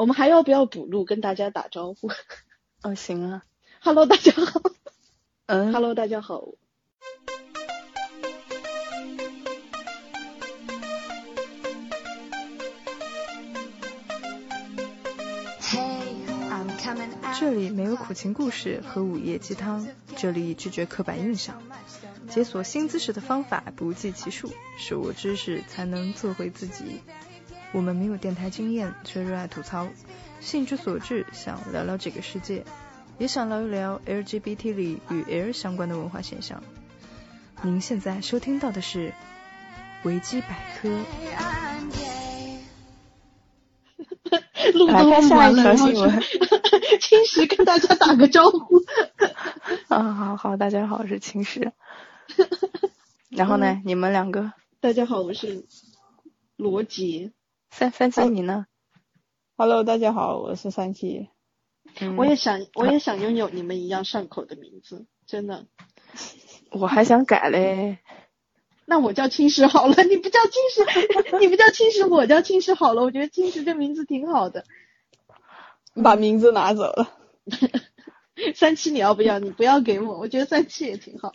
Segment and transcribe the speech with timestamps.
[0.00, 2.08] 我们还要不要补录跟大家打招呼
[2.80, 3.42] 哦，行啊。
[3.82, 4.62] ？Hello，大家好。
[5.44, 6.54] 嗯 Hello，大家好。
[17.38, 19.86] 这里没有苦情故事和午夜鸡汤，
[20.16, 21.62] 这里拒绝刻板印象。
[22.30, 27.02] 解锁新姿势的方法不计其数，手握知识才能做回自己。
[27.72, 29.86] 我们没有电台经验，却热爱吐槽，
[30.40, 32.64] 兴之所至想聊聊这个世界，
[33.18, 36.62] 也想聊一聊 LGBT 里与 L 相关的文化现象。
[37.62, 39.12] 您现在收听到的是
[40.02, 40.48] 维基百
[40.80, 40.88] 科。
[44.74, 46.22] 录看下一条新闻
[47.00, 48.80] 青石跟大家打个招呼。
[49.88, 51.72] 啊，好好，大家好，我是青石。
[53.28, 55.66] 然后呢，你们两个，大家好，我是
[56.56, 57.32] 罗杰。
[57.70, 58.66] 三三七你呢
[59.56, 61.28] ？Hello，大家好，我是三七。
[62.00, 65.66] 嗯我也想，我也想拥有你们一样上口的名字，真的。
[66.72, 67.98] 我还想改嘞。
[68.86, 73.02] 那我叫青石好了，你不叫青石， 你不叫青石，我叫青石好了。
[73.02, 74.64] 我觉得青石这名字挺好的。
[76.02, 77.16] 把名字拿走了。
[78.54, 79.38] 三七你要不要？
[79.38, 81.32] 你不要给我，我觉得三七也挺好。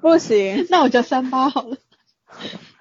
[0.00, 1.76] 不行，那我叫三八好了。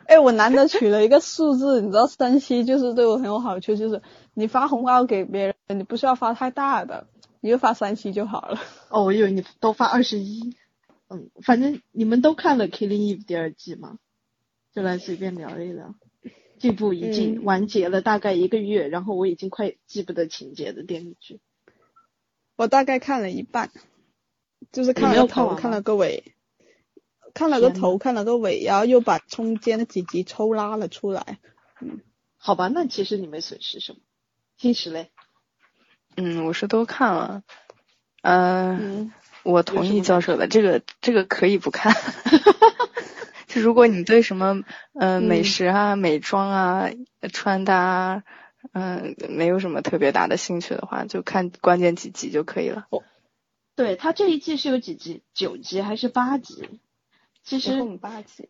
[0.08, 4.02] 哎，我难得取了一个数字，你知道三七就是对我很有好处，就是
[4.34, 7.08] 你发红包给别人，你不需要发太大的，
[7.42, 8.60] 你就发三七就好了。
[8.90, 10.56] 哦，我以为你都发二十一。
[11.10, 13.98] 嗯，反正你们都看了《Killing Eve》第二季吗？
[14.74, 15.96] 就来随便聊一聊。
[16.60, 21.40] 这部已经嗯完结了大概一个月，然后我已经快记不得情节的电视剧。
[22.56, 23.72] 我大概看了一半，
[24.72, 26.34] 就是看了个头，看了个尾，
[27.38, 31.38] 看了个头，看了个尾，然后又把中间的几集抽拉了出来。
[31.80, 32.02] 嗯
[32.40, 34.00] 好吧，那其实你没损失什么。
[34.58, 35.12] 青石嘞，
[36.16, 37.44] 嗯，我是都看了。
[38.22, 39.14] 嗯、嗯，
[39.44, 41.94] 我同意教授的，这个这个可以不看。
[43.48, 44.64] 就如果你对什么
[44.94, 46.90] 呃美嗯食啊、美妆啊、
[47.34, 48.24] 穿搭啊，
[48.74, 52.88] 嗯、没有什么特别大的兴趣的话，就看关键几集就可以了。
[53.76, 55.22] 对它这一季是有几集？
[55.34, 56.80] 九集还是八集？
[57.48, 58.50] 其实八集。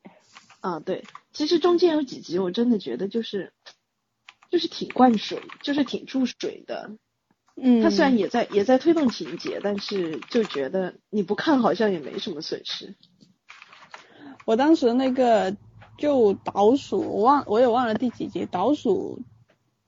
[0.60, 3.54] 啊，对，其实中间有几集我真的觉得就是
[4.50, 6.98] 就是挺灌水，就是挺注水的。
[7.56, 12.96] 嗯，他虽然也在也在推动情节，但是就觉得你不看好像也没什么损失。
[14.46, 15.56] 我当时那个
[16.00, 19.22] 就倒数，我忘我也忘了第几集，倒数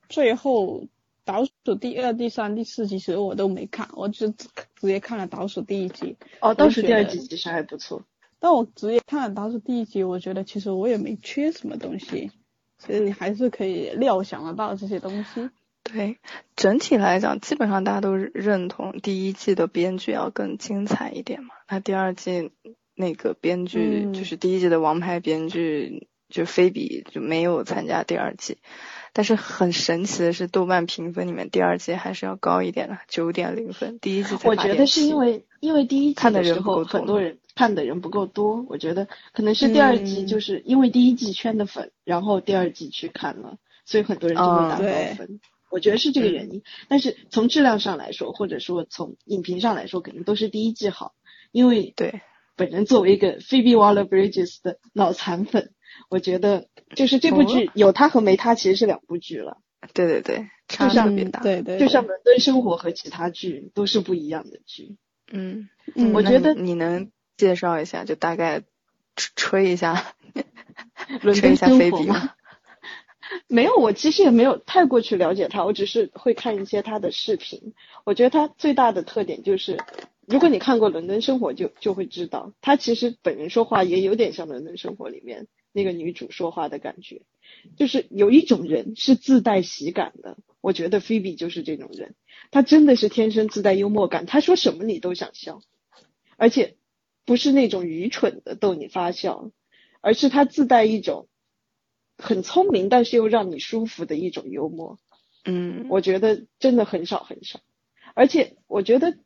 [0.08, 0.86] 最后
[1.26, 4.48] 倒数第二、第三、第四集，其实我都没看，我就直
[4.82, 6.16] 接看了倒数第一集。
[6.42, 8.04] 哦，倒数第二集其实还不错。
[8.40, 12.32] 但我直接看了倒数第一集，我觉得其实我也没缺什么东西，
[12.78, 15.50] 所以你还是可以料想得到这些东西。
[15.84, 16.18] 对，
[16.56, 21.56] 整体来讲，基本上大家都认同第一季的编剧要更精彩一点嘛。
[21.68, 22.52] 那第二季
[22.96, 28.60] 那个编剧、嗯就是第一季的王牌编剧，就菲比就没有参加第二季。
[29.14, 40.28] 但是很神奇的是，豆瓣评分里面第二季还是要高一点的，九点零分，第一季才我觉得是因为因为第一季看的的时候人不够多很多人看的人不够多，我觉得可能是第二季嗯。
[40.28, 45.16] 就是因为第一季圈的粉，然后第二季去看了，所以很多人就会嗯打高对。
[45.16, 45.40] 分。
[45.72, 51.14] 我觉得是这个原因，但是从质量上来说，或者说从影评上来说，肯定都是第一季好，
[51.52, 52.22] 因为对，
[52.56, 55.70] 本人作为一个 Phoebe Waller-Bridges 的脑残粉，
[56.10, 59.58] 我觉得就是这部剧有他和没他其实是两部剧了，
[59.94, 61.40] 对对对，差就像特别大。
[61.42, 64.98] 对对，就像《伦敦生活》和其他剧都是不一样的剧。
[65.32, 65.70] 嗯，
[66.14, 68.62] 我觉得你你能介绍一下，就大概
[69.16, 70.16] 吹吹一下，
[71.22, 72.34] 伦敦吹一下生活吗菲比吗？
[73.48, 77.76] 没有，我其实也没有太过去了解他，我只是会看一些他的视频。
[78.04, 79.78] 我觉得他最大的特点就是，
[80.26, 85.46] 如果你看过《伦敦生活》就，就会知道，他其实本人说话也有点像《伦敦生活》里面
[85.80, 87.22] 那个女主说话的感觉，
[87.78, 90.38] 就是有一种人是自带喜感的。
[90.60, 92.16] 我觉得菲比就是这种人，
[92.52, 95.62] 她真的是天生自带幽默感，她说什么你都想笑，
[96.36, 96.76] 而且
[97.26, 99.52] 不是那种愚蠢的逗你发笑，
[100.02, 101.30] 而是她自带一种
[102.18, 105.00] 很聪明但是又让你舒服的一种幽默。
[105.46, 107.62] 嗯，我觉得真的很少很少，
[108.14, 109.18] 而且我觉得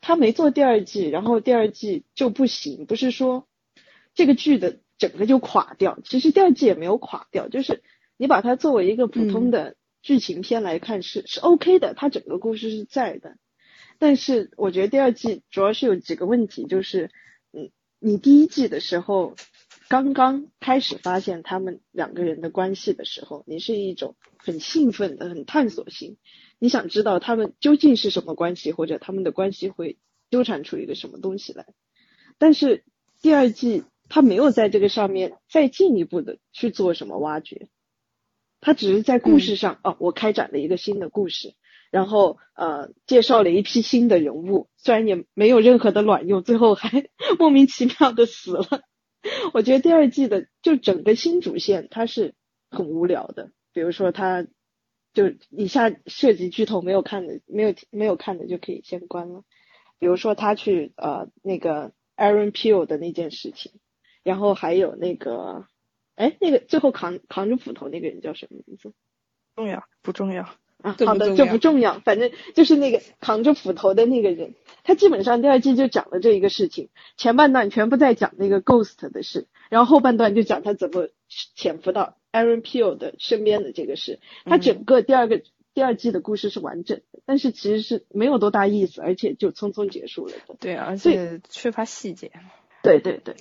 [0.00, 3.48] 她没做第二季，然后第二季就不行，不是说
[4.14, 7.82] 这个剧的整个就垮掉，其实第二季也没有垮掉，就是
[8.16, 13.36] 你把它作为一个普通的剧情片来看是、是 OK 的，它整个故事是在的，
[13.98, 17.10] 但是我觉得第二季主要是有几个问题，就是
[17.52, 19.36] 嗯，你第一季的时候
[19.88, 26.16] 刚刚开始发现他们两个人的关系的时候，你是一种很兴奋的、很探索性，
[26.58, 29.96] 你想知道他们究竟是什么关系，或者他们的关系会
[30.30, 31.66] 纠缠出一个什么东西来。
[32.36, 32.84] 但是
[33.22, 37.68] 第二季他没有在这个上面再进一步的去做什么挖掘，
[38.60, 41.54] 他只是在故事上、哦，我开展了一个新的故事，
[41.90, 47.08] 然后呃介绍了一批新的人物，虽然也没有任何的卵用，最后还
[47.38, 48.82] 莫名其妙的死了。
[49.52, 52.34] 我觉得第二季的就整个新主线它是
[52.70, 54.46] 很无聊的，比如说他
[55.12, 59.42] 就以下涉及剧透，没有看的没有没有看的就可以先关了。
[59.98, 63.72] 比如说他去呃那个 Aaron Peel 的那件事情，
[64.22, 65.66] 然后还有那个
[66.14, 68.92] 哎那个最后扛扛着斧头那个人叫什么名字？
[69.56, 70.48] 重要不重要？
[70.82, 74.54] 啊，好的，这不重要反正就是那个扛着斧头的那个人，
[74.84, 81.08] 他基本上第二季就讲了这一个事情，前半段全部在讲那个 Ghost 的事，然后后半段就讲他怎么
[81.56, 85.42] 潜伏到 Aaron Peel 的身边的这个事，他整个第二个、
[85.74, 90.54] 第二季的故事是完整的，但是其实是没有多大意思，而且就匆匆结束了的。
[90.60, 92.30] 对，而所以且缺乏细节。
[92.84, 93.34] 对对对，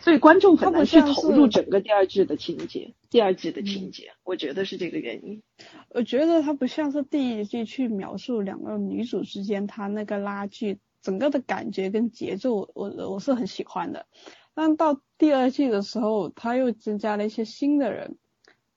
[0.00, 5.42] 所以观众很难去投入整个第二季的情节，第二季的情节，我觉得是这个原因。
[5.88, 14.06] 我觉得它不像是第一季去描述两个女主之间她那个拉锯，整个的感觉跟节奏，我我是很喜欢的。
[14.54, 18.16] 但到第二季的时候，他又增加了一些新的人，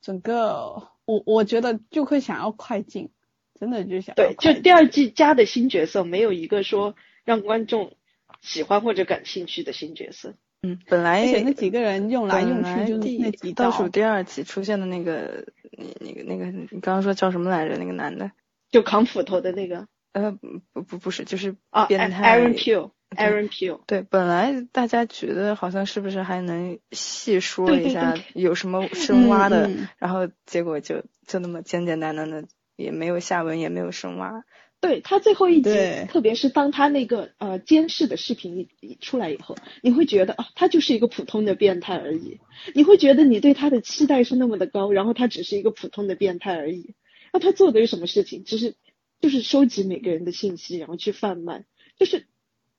[0.01, 3.11] 整个我我觉得就会想要快进，
[3.59, 7.95] 真的就想要对，就第二季加的新角色，没有一个说让观众
[8.41, 10.35] 喜欢或者感兴趣的新角色。
[10.61, 17.77] 嗯，本来而且那几个人用来用本来去就是第那几道，倒数第二集出现的那个，那那个那个，你刚刚说叫什么来着？
[17.77, 18.31] 那个男的，
[18.69, 20.37] 就扛斧头的那个呃，
[20.73, 22.37] 不不不是，就是啊变态。
[22.37, 32.43] ，Aaron Peel，Aaron Peel，对，本来大家觉得好像是不是还能细说一下有什么深挖的，然后结果就就那么简简单单的，
[32.75, 34.43] 也没有下文，也没有深挖。
[34.81, 35.69] 对他最后一集，
[36.07, 42.39] 特别是当他那个呃监视的视频一一出来以后，你会觉得啊，他就是一个普通的变态而已。
[42.73, 46.95] 你会觉得你对他的期待是那么的高，然后他只是一个普通的变态而已。
[47.33, 48.43] 那他做的是什么事情？
[48.45, 48.75] 只是
[49.19, 51.65] 就是收集每个人的信息，然后去贩卖。
[51.97, 52.27] 就是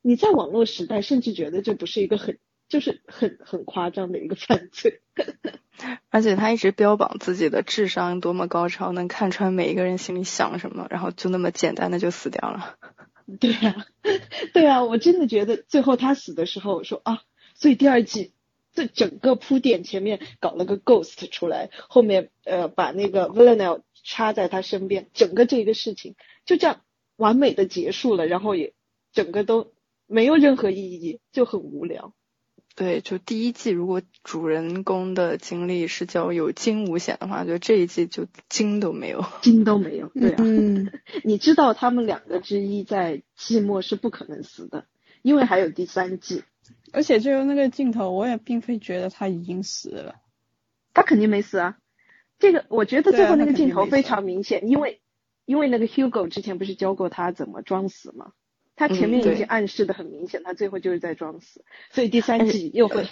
[0.00, 2.38] 你在网络时代，甚至觉得这不是一个很
[2.70, 5.02] 就是很 很夸张的一个犯罪。
[6.10, 12.76] 而且他一直标榜自己的智商多么高超，能看穿每一个人心里想什么，然后就那么简单的就死掉了。
[13.38, 13.86] 对啊，
[14.54, 17.22] 对啊，我真的觉得最后他死的时候，我说啊，
[17.54, 18.32] 所以第二季
[18.72, 26.14] 这整个铺垫前面搞了个 ghost 出来，后面呃把那个 Villanelle 插在他身边，整个这个事情
[26.44, 26.82] 就这样
[27.16, 28.74] 完美的结束了，然后也
[29.12, 29.72] 整个都
[30.06, 32.12] 没有任何意义，就很无聊。
[32.80, 39.22] 对，就第一季如果主人公的经历是叫有惊无险的话，就这一季就惊都没有。
[39.42, 40.90] 惊都没有，对啊，嗯，
[41.22, 44.86] 你知道他们两个之一在季末是不可能死的，
[45.20, 46.42] 因为还有第三季，
[46.90, 50.14] 而且最后那个镜头，我也并非觉得他已经死了。
[50.94, 51.76] 他肯定没死啊。
[52.38, 55.02] 这个我觉得最后那个镜头非常明显，因为
[55.44, 58.32] 因为那个 Hugo 之前不是教过他怎么装死吗？
[58.80, 63.06] 他前面已经暗示的很明显，他最后就是在装死，所以第三季又会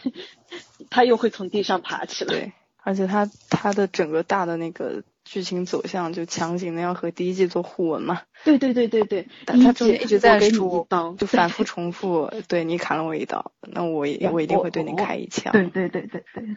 [0.89, 2.33] 他又会从地上爬起来。
[2.33, 15.53] 对，而且他他的整个大的那个剧情走向就强行的要和第一季做互文嘛，对对对对对，但他中间一直在说一刀，就反复重复，对你砍了我一刀，那我也我一定会对你开一枪。
[15.53, 16.57] 对对对对对。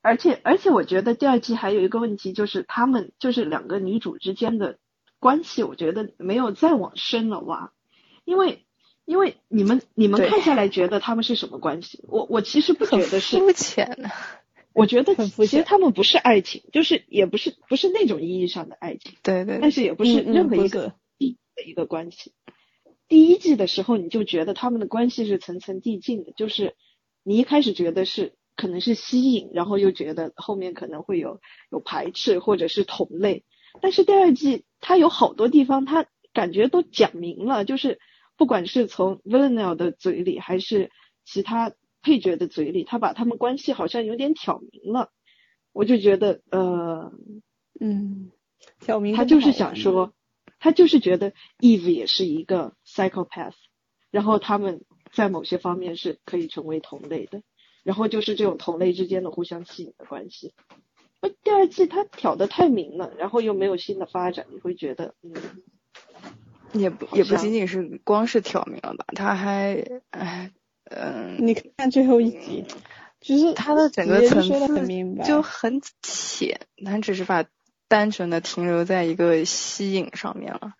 [0.00, 4.78] 而且而且，我觉得第二季还有一个问题，就是他们就是两个女主之间的
[5.18, 7.72] 关系，我觉得没有再往深了挖，
[8.28, 8.66] 因为
[9.06, 12.04] 因为你们你们看下来觉得他们是什么关系？
[12.08, 14.10] 我我其实不很觉得是，肤浅的。
[14.74, 22.32] 我觉得其实他们不是爱情，就是也不是不是那种意义上的爱情，对对但是也不是任何一个的一个关系。
[23.08, 26.74] 第一季的时候，你就觉得他们的关系是层层递进的，就是
[27.24, 31.40] 你一开始觉得是可能是吸引，然后又觉得后面可能会有
[31.72, 33.44] 有排斥或者是同类，
[33.80, 36.04] 但是第二季它有好多地方，它
[36.34, 37.98] 感觉都讲明了，就是
[38.38, 40.90] 不管是从 Villanelle 的嘴里，还是
[41.24, 45.10] 其他配角的嘴里，他把他们关系好像有点挑明了，
[45.72, 47.12] 我就觉得呃，
[47.80, 48.30] 嗯，
[48.80, 50.14] 挑明他就是想说，
[50.60, 53.54] 他就是觉得 Eve 也是一个 psychopath，
[54.12, 57.42] 然后他们在某些方面是可以成为同类的，
[57.82, 60.54] 然后就是这种同类之间的互相吸引的关系。
[61.20, 65.32] 那第二季他挑的太明了，然后又没有新的发展，你会觉得嗯，
[66.72, 70.50] 也不也不仅仅是光是挑明了吧，他还哎
[70.90, 72.64] 嗯，你看最后一集，
[73.20, 77.44] 就是他的整个层次明白，就很浅，他只是把
[77.88, 80.72] 单纯的停留在一个吸引上面了。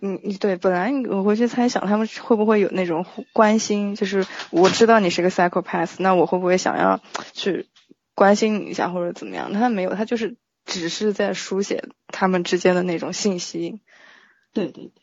[0.00, 7.00] 嗯，嗯对，本来我会去猜想他们会不会有那种关心，就是我知道你是个 psychopath，那我会不会想要
[7.32, 7.66] 去
[8.14, 9.52] 关心你一下或者怎么样？
[9.52, 13.80] 他没有，他就是只是在书写他们之间的那种性吸引，
[14.54, 15.02] 对对对，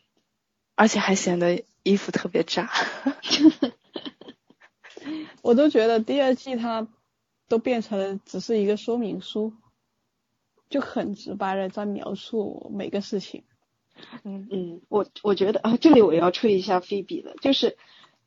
[0.74, 2.68] 而且还显得衣服特别渣。
[5.42, 6.88] 我都觉得第二季它
[7.48, 9.52] 都变成了只是一个说明书，
[10.70, 13.44] 就很直白的在描述每个事情。
[14.24, 17.76] 嗯嗯，我我觉得啊，这里我要吹一下菲比了，就是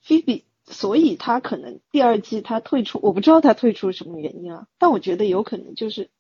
[0.02, 6.12] 菲比，所以他可能第二季他退出，我不知道他退出什么原因啊，但我觉得有可能就是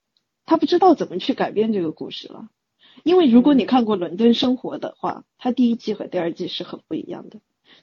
[0.45, 2.50] 他不知道怎么去改变这个故事了，
[3.03, 7.39] 因为如果你看过《伦敦生活》的话，它第一季和第二季是很不一样的，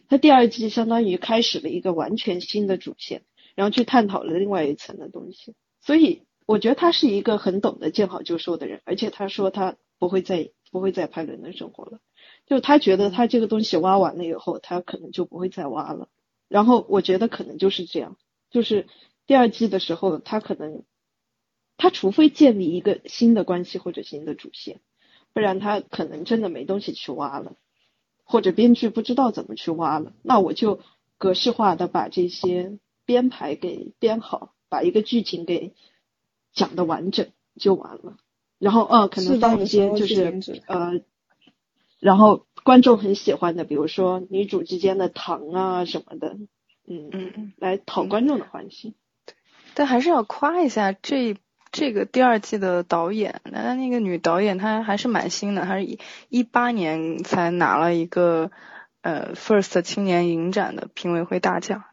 [0.09, 3.23] 它第二季相当于开始了一个完全新的主线，
[3.55, 12.01] 然后去探讨了另外一层的东西，所以我觉得他是一个很懂得见好就收的人，而且他说他不会再不会再拍《伦敦生活》了。
[12.47, 16.09] 就他觉得他这个东西挖完了以后，他可能就不会再挖了。
[16.49, 18.17] 然后我觉得可能就是这样，
[18.51, 18.87] 就是
[19.27, 20.85] 第二季的时候，他可能
[21.77, 24.81] 他除非建立一个新的关系或者新的主线，
[25.33, 27.55] 不然他可能真的没东西去挖了，
[28.25, 30.13] 或者编剧不知道怎么去挖了。
[30.23, 30.81] 那我就
[31.19, 35.75] 格式化的把这些编排给编好，把一个剧情给
[36.53, 38.17] 讲的完整就完了。
[38.59, 41.01] 然后呃，可能放一些就是呃，
[41.99, 46.37] 然后观众很喜欢的，比如说女主之间的糖啊什么的，
[46.87, 47.53] 嗯，嗯嗯。
[47.57, 48.95] 来讨观众的欢心。
[49.75, 51.37] 但还是要夸一下这
[51.73, 55.99] 这个第二季的导演，那那个女导演她还是蛮新的，她是一
[56.29, 58.51] 一八年才拿了一个
[59.01, 61.85] 呃 First 青年影展的评委会大奖。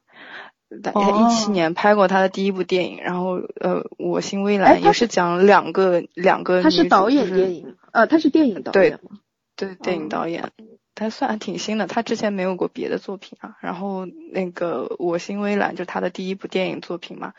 [0.83, 9.00] 她一七哦年拍过她的第一部电影，然后呃，我心微蓝也是讲两个两个她是导演就是电影，呃，她是电影导演
[9.55, 9.67] 对？
[9.69, 10.51] 对，电影哦导演，
[11.00, 13.56] 他算挺新的，他之前没有过别的作品啊。
[13.62, 17.34] 然后那个《我心微蓝》就是他的第一部电影作品嘛，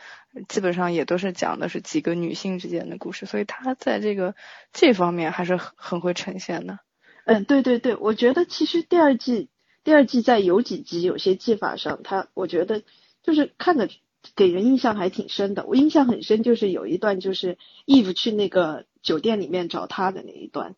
[0.48, 4.34] 基本上也都是讲的是几个女性之间的故事，所以他在这个
[4.72, 6.78] 这方面还是很很会呈现的。
[7.26, 9.50] 嗯，对对对，我觉得其实第二季
[9.84, 12.82] 第二季在有几集有些技法上，他我觉得
[13.22, 13.90] 就是看的
[14.34, 15.66] 给人印象还挺深的。
[15.66, 20.74] 我印象很深就是有一段就是 Eve 去那个酒店里面找他的那一段，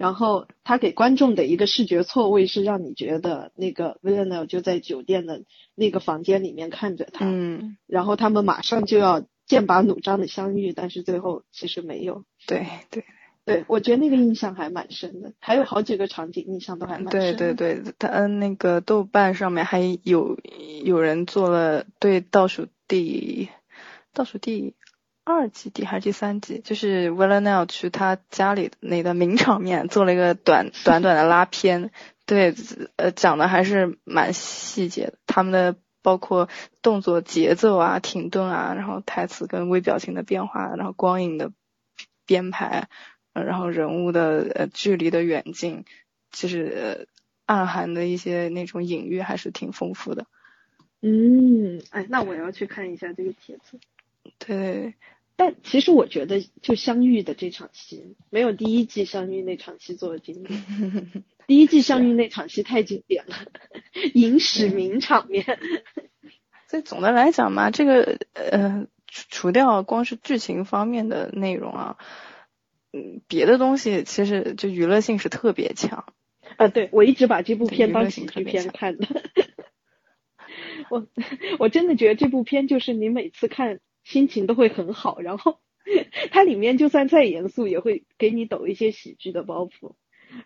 [0.00, 5.42] 然后他给观众的一个视觉错位是让你觉得那个 Villanelle 就在酒店的
[5.74, 12.24] 那个房间里面看着他，嗯，然后他们马上就要剑拔弩张的相遇，但是最后其实没有。
[12.46, 13.04] 对对
[13.44, 17.52] 对，我觉得那个印象还蛮深的，还有好几个场景印象都还蛮深的。
[17.52, 20.38] 对对，他嗯那个豆瓣上面还有
[20.82, 23.50] 有人做了对倒数第
[24.14, 24.72] 倒数第
[25.30, 31.90] 二季第还是第三季，就是 Villanelle 去他家里那个名场面做了一个短短短的拉片，
[32.26, 32.54] 对，
[32.96, 36.48] 呃，讲的还是蛮细节的，他们的包括
[36.82, 41.52] 动作节奏啊、停顿啊，然后台词跟微表情的变化，然后光影的
[42.26, 42.88] 编排，
[43.32, 45.84] 呃然后人物的呃距离的远近，
[46.30, 47.06] 其实、
[47.46, 50.26] 呃、暗含的一些那种隐喻还是挺丰富的。
[51.02, 53.78] 嗯，哎，那我要去看一下这个帖子。
[54.38, 54.94] 对，
[55.40, 60.62] 但其实我觉得，就相遇的这场戏，没有第一季相遇那场戏做的经典。
[61.48, 63.36] 第一季相遇那场戏太经典了，
[64.12, 65.46] 影史名场面。
[66.68, 71.96] 所以总的来讲嘛，这个呃除除掉光是剧情方面的内容啊，
[72.92, 76.04] 嗯，别的东西其实就娱乐性是特别强。
[76.58, 79.06] 啊，对，我一直把这部片当喜剧片看的。
[80.90, 81.06] 我
[81.58, 85.60] 我真的觉得这部片就是你每次看心情都会很好， 然后
[86.30, 89.94] 它里面就算再严肃，也会给你抖一些喜剧的包袱，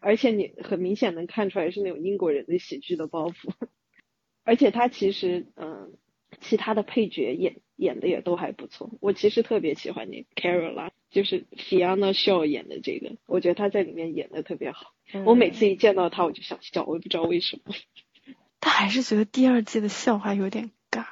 [0.01, 3.53] 而且你很明显能看出来是那种英国人的喜剧的包袱，
[4.45, 5.97] 而且他其实嗯，
[6.41, 14.93] 其他的配角演演的也都还不错，我其实特别喜欢那 Caroline，就是 Fiona Shaw 演的这个，我觉得他在里面演的特别好。
[15.25, 17.75] 我每次一见到他，我就想笑，我也不知道为什么。
[18.61, 21.05] 他还是觉得第二季的笑话有点尬。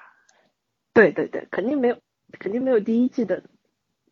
[0.94, 1.98] 对对对，肯定没有，
[2.38, 3.44] 肯定没有第一季的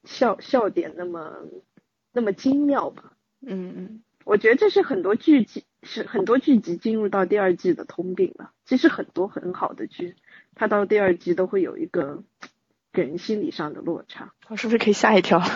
[0.05, 1.37] 笑笑点那么
[2.13, 3.13] 那么精妙吧。
[3.47, 8.53] 嗯嗯，我觉得这是很多剧集是很多剧集进入到第二季的通病了。
[8.65, 10.17] 其实很多很好的剧，
[10.55, 12.23] 它到第二季都会有一个
[12.93, 14.33] 给人心理上的落差。
[14.49, 15.41] 我是不是可以吓一条？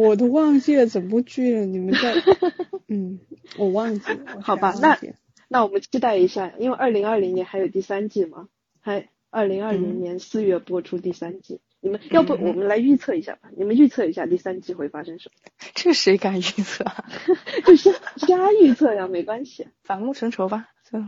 [0.00, 2.14] 我都忘记了整部剧了，你们在，
[2.88, 3.20] 嗯，
[3.58, 4.40] 我忘记了。
[4.40, 5.14] 好吧全忘记了
[5.48, 8.48] 那我们期待一下，因为二零二零年还有第三季嘛，
[8.80, 11.60] 还二零二零嗯年四月播出第三季。
[11.80, 13.50] 你们要不嗯我们来预测一下吧？
[13.56, 15.50] 你们预测一下第三季会发生什么？
[15.74, 17.04] 这谁敢预测啊？
[17.66, 19.66] 就瞎瞎预测呀，没关系。
[19.82, 21.02] 反目成仇吧，就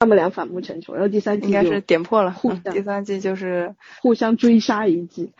[0.00, 2.32] 他们俩反目成仇，然后第三季应该是点破了。
[2.32, 5.32] 互相嗯第三季就是互相追杀一季。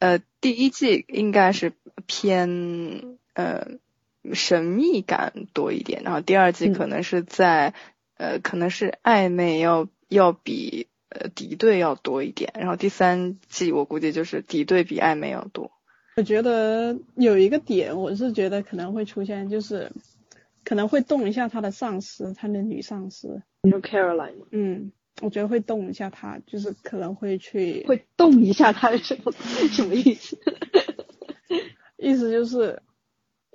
[0.00, 1.72] 呃，第一季应该是
[2.06, 3.66] 偏呃
[4.32, 7.72] 神秘感多一点，然后第二季嗯可能是在、
[8.18, 15.70] 呃可能是暧昧要要比呃敌对要多一点，然后第三季我估计就是敌对比暧昧要多。
[16.16, 19.92] 我觉得有一个点，我是觉得可能会出现，就是
[20.64, 24.46] 可能会动一下他的上司，他的女上司，你说 Caroline 吗？
[24.50, 24.90] 嗯，
[25.22, 29.32] 我觉得会动一下他，就是可能会去，会动一下他的什么
[29.70, 30.36] 什么意思？
[31.96, 32.82] 意思就是，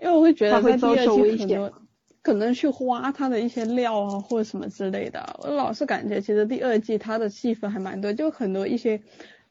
[0.02, 1.82] 因为我会觉得在第二遭受危险季很多
[2.24, 5.40] 可能去挖他的一些料啊，或者什么之类的。
[5.44, 8.98] 我老是感觉其实第二季他的戏份还蛮多，就很多一些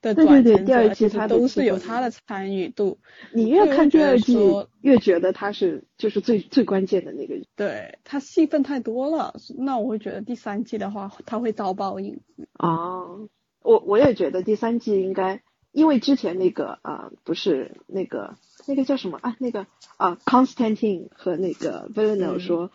[0.00, 2.98] 的对对对第二季他都是有他的参与度。
[3.32, 4.36] 你越看第二季
[4.80, 7.44] 越觉得他是就是最最关键的那个人。
[7.54, 12.18] 对他戏份太多了，那我会觉得第三季的话他会遭报应。
[12.58, 13.28] 哦，
[13.62, 18.34] 我我也觉得第三季应该，因为之前那个啊、呃不是那个
[18.66, 19.66] 那个叫什么啊，那个
[19.96, 22.40] 啊、Constantine 和那个 Villanelle 嗯。
[22.40, 22.70] 说，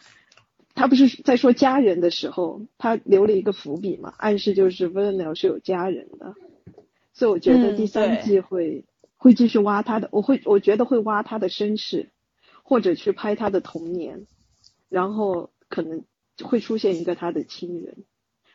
[0.75, 6.35] 他不是在说家人的时候，他留了一个伏笔嘛，暗示就是 Villanelle 是有家人的，
[7.13, 12.09] 所以我觉得嗯第三季会、会继续挖他的，我会我觉得会挖他的身世，
[12.63, 14.27] 或者去拍他的童年，
[14.89, 16.03] 然后可能
[16.43, 18.03] 会出现一个他的亲人。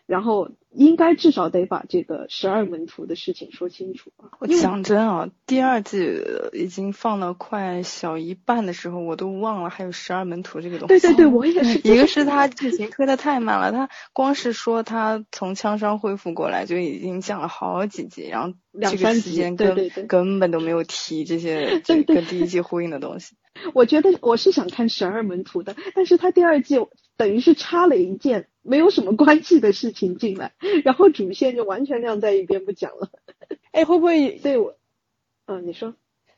[0.06, 4.30] 然后应该至少得把这个十二门徒的事情说清楚啊。
[4.40, 11.00] 我讲真啊，第二季呃已经放了快小一半的时候，我都忘了还有十二门徒这个东西。
[11.00, 11.80] 对对对，我也是。
[11.88, 19.56] 一个是他剧情推的太慢了，他光是说他从枪伤恢复过来就已经讲了好几集，然后这个两三集时间
[20.06, 23.36] 根本都没有提这些 跟第一季呼应的东西。
[23.74, 26.76] 我觉得我是想看十二门徒的，但是他第二季
[27.18, 33.10] 等于是插了一件没有什么关系的事情进来， 然后主线就完全晾在一边不讲了。
[33.72, 34.76] 哎，会不会 所以我，
[35.46, 35.94] 嗯，你说，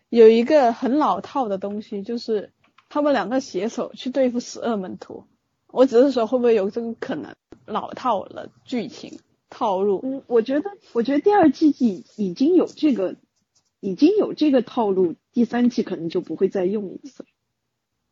[0.09, 2.53] 有一个很老套的东西，就是
[2.89, 5.25] 他们两个携手去对付十二门徒？
[5.69, 7.35] 我只是说会不会有这个可能，
[7.67, 9.19] 老套了剧情
[9.51, 10.01] 套路。
[10.05, 13.17] 嗯，我觉得，我觉得第二季已已经有这个，
[13.81, 17.27] 已经有这个套路，第三季可能就不会再用一次，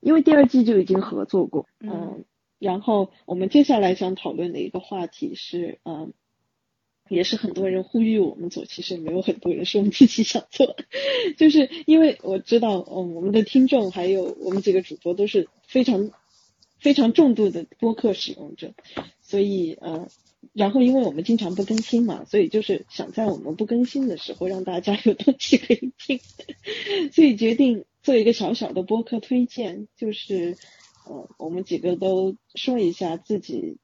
[0.00, 1.66] 因为第二季就已经合作过。
[1.78, 2.24] 嗯，
[2.62, 6.12] 然后我们接下来想讨论的一个话题是，嗯，
[7.08, 10.76] 也是很多人呼吁我们做，其实没有很多人是我们自己想做，
[11.36, 16.12] 就是因为我知道，嗯，我们的听众还有我们几个主播都是非常
[16.78, 18.74] 非常重度的播客使用者，
[19.20, 20.08] 所以嗯，
[20.52, 26.20] 然后因为我们经常不更新嘛，所以就是想在我们不更新的时候让大家有东西可以听，
[27.10, 30.56] 所以决定做一个小小的播客推荐，就是
[31.12, 33.76] 呃，我们几个都说一下自己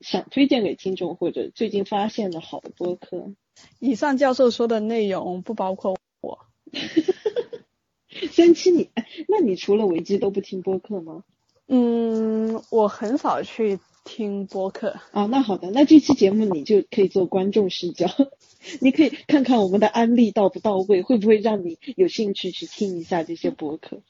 [0.00, 3.32] 想推荐给听众或者最近发现的好的播客。
[3.78, 6.40] 以上教授说的内容不包括我。
[8.32, 11.22] 三七你，哎那你除了维基都不听播客吗？
[11.68, 14.98] 嗯，我很少去听播客。
[15.12, 18.08] 啊，那好的，那这期节目你就可以做观众视角，
[18.80, 24.02] 你可以看看我们的安利到不到位，会不会让你有兴趣去听一下这些播客。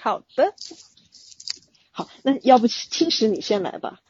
[0.00, 0.54] 好的，
[1.92, 4.00] 好，那要不青石你先来吧。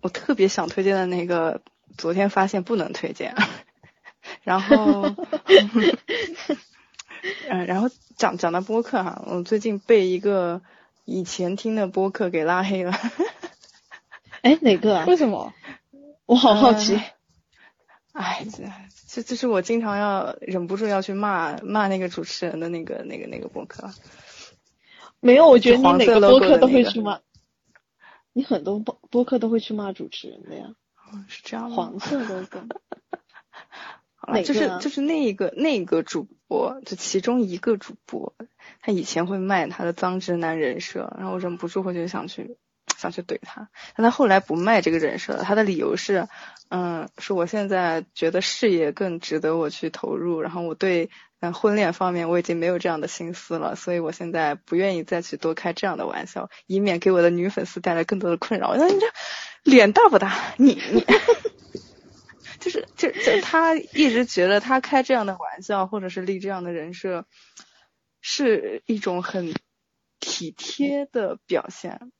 [0.00, 1.62] 我特别想推荐的那个，
[1.96, 3.34] 昨天发现不能推荐，
[4.42, 5.14] 然后，
[7.48, 10.62] 嗯，然后讲讲到播客哈，我最近被一个
[11.04, 12.92] 以前听的播客给拉黑了。
[14.42, 15.04] 哎，哪个啊？
[15.06, 15.52] 为什么？
[16.24, 16.94] 我好好奇。
[16.94, 17.02] 呃
[18.12, 18.64] 哎，这
[19.08, 23.92] 这这是我经常要忍不住要去骂骂那个主持人的那个那个那个播客。
[25.26, 27.20] 没有，我觉得你黄色哪个播客都会去骂，
[28.32, 30.74] 你很多播播客都会去骂主持人的呀。
[31.28, 31.76] 是这样吗？
[31.76, 32.60] 黄色 logo。
[34.14, 38.34] 好了，就是就是那一个那一个主播，就其中一个主播，
[38.80, 42.56] 他以前会卖他的脏直男人设，然后我忍不住会就想去
[42.96, 46.28] 想去怼他，但他后来不卖这个人设了，他的理由是，
[46.68, 58.74] 嗯，说我现在觉得事业更值得我去投入，然后我对嗯婚恋方面我已经没有这样的心思了，所以我现在不愿意再去多开这样的玩笑，以免给我的女粉丝带来更多的困扰。
[58.76, 59.06] 那你这
[59.62, 60.54] 脸大不大？
[60.56, 61.04] 你你。
[62.58, 67.24] 就是就就他一直觉得他开这样的玩笑，或者是立这样的人设，
[68.20, 69.54] 是一种很
[70.18, 72.10] 体贴的表现，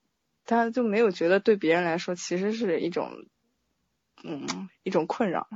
[0.47, 3.11] 他就没有觉得对别人来说其实是一种
[4.25, 4.47] 嗯
[4.83, 5.49] 一种困扰。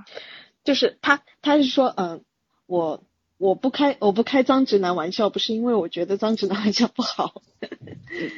[0.62, 2.22] 就是他他是说，嗯、
[2.66, 3.02] 我
[3.38, 7.70] 我不开我不开脏直男玩笑，不是因为我觉得脏直男玩笑不好， 嗯，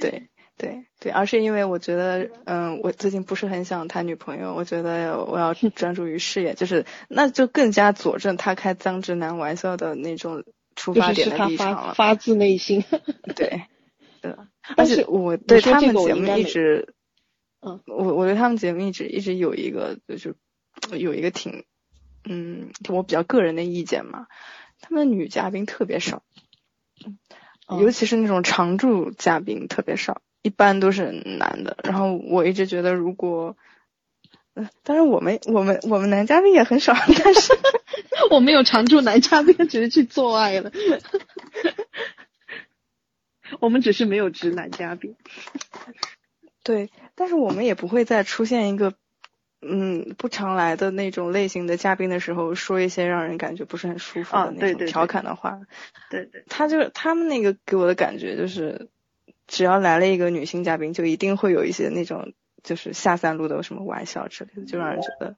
[0.01, 10.45] 对对对，而是因为我觉得，嗯，我最近不是很想谈女朋友，我觉得我要专注于事业，就是那就更加佐证他开脏直男玩笑的那种
[10.77, 11.95] 出发点的就是是他立场了。
[11.95, 12.85] 发发自内心。
[13.35, 13.65] 对，
[14.23, 16.95] 是的，而且我对他们节目一直，
[17.61, 20.37] 嗯，我我对他们节目一直一直有一个就是
[20.93, 21.65] 有一个挺，
[22.25, 24.29] 嗯，我比较个人的意见嘛，
[24.81, 26.23] 他们女嘉宾特别少，
[27.69, 31.77] 嗯尤其是那种常驻嘉宾特别少，一般都是男的。
[31.83, 33.57] 然后我一直觉得，如果，
[34.55, 37.53] 呃当然我们我们我们男嘉宾也很少，但是
[38.31, 40.71] 我没有常驻男嘉宾，只是去做爱了。
[43.61, 45.17] 我们只是没有直男嘉宾。
[46.62, 48.95] 对，但是我们也不会再出现一个，
[49.61, 55.61] 嗯，不常来的那种类型的嘉宾的时候，说一些让人感觉不是很舒服啊的那种调侃的话。
[56.11, 58.88] 对对，他就他们那个给我的感觉就是，
[59.47, 65.37] 只要来了一个女性嘉宾，就一定会有一些那种就是下三路的什么玩笑之类的，就让人觉得，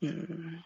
[0.00, 0.62] 嗯。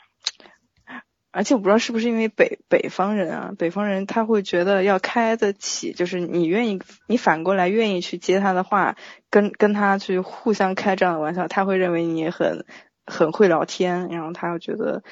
[1.33, 8.97] 而且我不知道是不是因为北北方人啊，北方人他会觉得要开得起，就是你愿意，你反过来愿意去接他的话，
[9.31, 12.64] 跟跟他去互相开这样的玩笑，他会认为你很
[13.07, 15.05] 很会聊天，然后他又觉得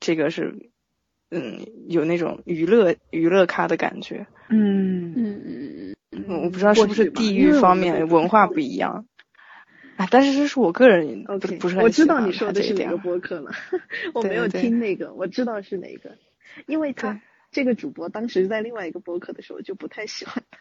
[0.00, 0.70] 这个是
[1.30, 4.26] 嗯有那种娱乐娱乐咖的感觉。
[4.50, 9.06] 嗯，嗯嗯嗯，我不知道是不是地域方面文化不一样。
[9.98, 13.50] 哎，但是这是我个人不 OK，不是很我知道你说的是哪个播客了，
[14.14, 16.16] 我没有听那个，我知道是哪个，
[16.66, 20.60] 因为他这个主播当时在另外一个播客的时候就不太喜欢他。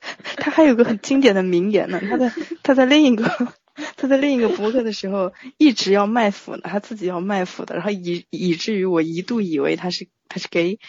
[0.36, 2.32] 他还有个很经典的名言呢，他在
[2.64, 3.24] 他在另一个
[3.96, 10.80] 他在另一个博客的时候一直要卖腐呢，他自己要卖腐的，然后以以至于我一度以为他是他是 gay，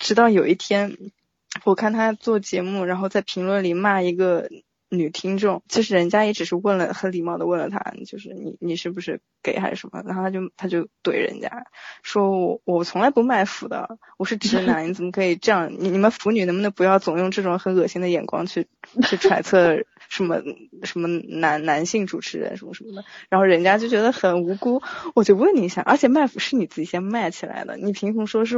[0.00, 0.98] 直到有一天
[1.62, 4.50] 我看他做节目，然后在评论里骂一个
[4.98, 11.66] 女听众，其实人家也只是问了很礼貌的问了他，就是你你是不是给还是什么，然后他就他就怼人家
[12.02, 15.72] 说我我从来不卖腐的，我是直男，你怎么可以这样？
[15.78, 18.66] 你你们腐女能不能不要总用这种很恶心的眼光去
[19.02, 20.42] 去揣测什么
[20.82, 23.04] 什么男男性主持人什么什么的？
[23.28, 24.82] 然后人家就觉得很无辜，
[25.14, 28.56] 我就问你一下，而且卖腐是你自己先卖起来的，你凭什么说是？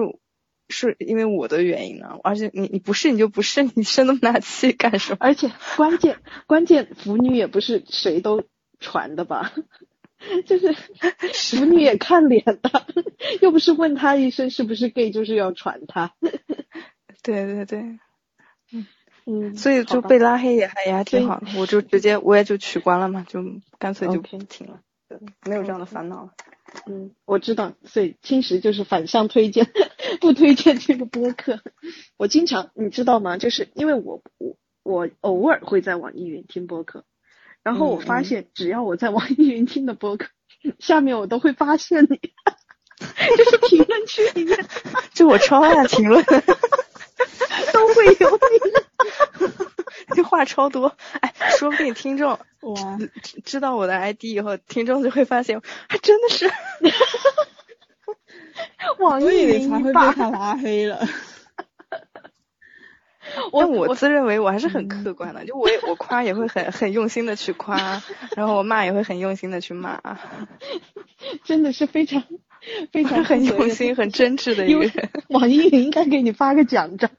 [0.68, 5.16] 是因为我的原因呢，而且你你不是你就不是，你生那么大气干什么？
[5.20, 8.42] 而且关键关键腐女也不是谁都
[8.80, 9.52] 传的吧，
[10.46, 10.72] 就是
[11.32, 12.86] 腐女也看脸的，
[13.40, 16.14] 又不是问他一声是不是 gay 就是要传他。
[17.22, 17.78] 对对对，
[18.72, 18.86] 嗯
[19.24, 23.42] 嗯，所以就被拉黑也还也还挺好的，我就直接我也就取关了嘛，就
[23.78, 24.85] 干脆就停了，对
[25.46, 26.30] 没有这样的烦恼了。
[26.86, 29.70] 嗯，我知道，所以青石就是反向推荐，
[30.20, 31.60] 不推荐这个播客。
[32.16, 33.38] 我经常，你知道吗？
[33.38, 37.04] 就是因为我我我偶尔会在网易云听播客，
[37.62, 40.28] 然后我发现，只要我在网易云听的播客，
[40.78, 42.16] 下面我都会发现你，
[43.36, 44.66] 就是评论区里面。
[45.14, 46.22] 就我超爱评论，
[47.72, 48.72] 都会有你。
[50.14, 56.50] 这话超多，哎，说不定听众哇，知知道我的 ID 以后，听众就会发现，还真的是，
[59.00, 61.06] 网易你才会被他拉黑了。
[63.50, 68.00] 我但我我自认为我还是很客观的，就我也我夸也会很很用心的去夸，
[68.36, 70.00] 然后我骂也会很用心的去骂，
[71.44, 72.22] 真的是非常
[72.92, 75.10] 非常很用心、很真挚的一个人。
[75.30, 77.10] 网易云应该给你发个奖章。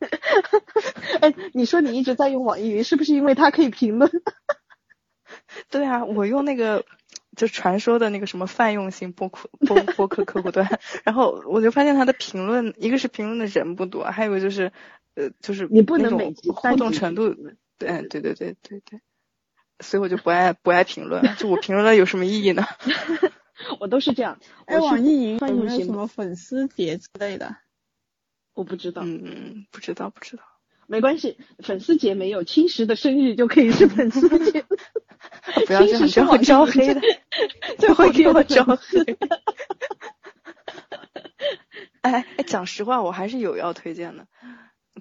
[1.21, 4.11] 哎，你说你一直在用网易云，是不是因为它可以评论？
[5.69, 6.85] 对啊，我用那个
[7.35, 14.71] 就传说的那个什么泛用型播客播播客客户端，然后我就发现它的评论，一个是评论的人不多，还有一个就是
[15.15, 17.35] 呃就是你不能每集互动程度，
[17.77, 19.01] 对嗯对对对对对，
[19.79, 22.65] 所以我就不爱不爱评论，就我评论了有什么意义呢？
[23.79, 24.39] 我都是这样。
[24.65, 27.55] 哎，网易云有没有什么粉丝节之类的？
[28.53, 30.43] 我不知道，嗯，不知道不知道，
[30.87, 34.65] 没关系，粉丝节没有，青石的生日就可以是粉丝节。
[35.67, 37.01] 不要这样，青石是这会网易云招黑的，
[37.77, 39.17] 最这会给后给我我招招黑。
[42.01, 44.27] 哎哎，讲实话，我还是有要推荐的，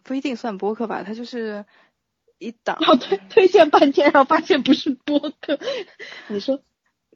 [0.03, 1.65] 不一定算播客吧，它就是
[2.39, 2.77] 一档。
[2.81, 5.59] 要推推荐半天，然后发现不是播客。
[6.29, 6.61] 你说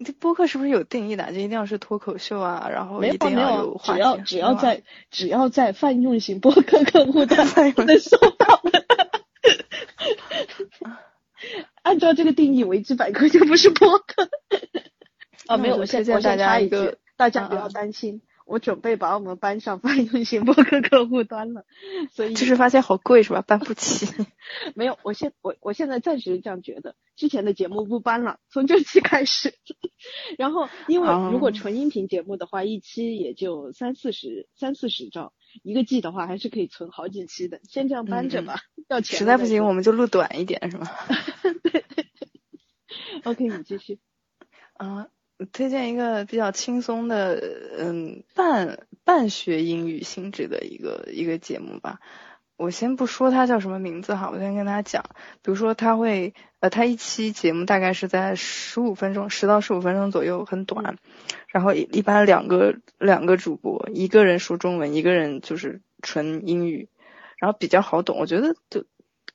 [0.05, 1.27] 这播客是不是有定义的？
[1.33, 8.87] 就一定要是脱口秀啊，然后没有一定没有要有，话题，只要只要在只要在泛用型播客客户端才能收到的。
[11.83, 14.29] 按照这个定义，维基百科就不是播客。
[15.47, 21.65] 啊，没有，那我先我就推荐大先插一句家一个，大家不要担心，我准备把我们搬上泛用型播客客户端了，
[22.11, 23.43] 所以就是发现好贵是吧？
[23.43, 24.07] 搬不起。
[24.75, 29.55] 没有，我现我我现在暂时这样觉得，之前的节目不搬了，从这期开始。
[30.37, 35.33] 然后，因为如果哦纯音频节目的话，一期也就三四十三四十兆，
[35.63, 38.61] 一个 G 的话还是可以存好几期的，先这样搬着吧。
[38.89, 40.89] 要钱实在不行，我们就录短一点是吗？
[43.25, 44.01] OK，你继续。
[44.75, 45.07] 啊，
[45.53, 47.43] 推荐一个比较轻松的，
[47.79, 52.01] 嗯，半半学英语性质的一个一个节目吧。
[52.57, 55.03] 我先不说它叫什么名字哈，我先跟大家讲，
[55.43, 60.99] 比如说它会，呃，它一期节目大概是在十五分钟，十到十五分钟左右，很短。
[61.47, 66.91] 然后一一般两个两个主播，一个人说中文，一个人就是纯英语，
[67.39, 68.19] 然后比较好懂。
[68.19, 68.85] 我觉得就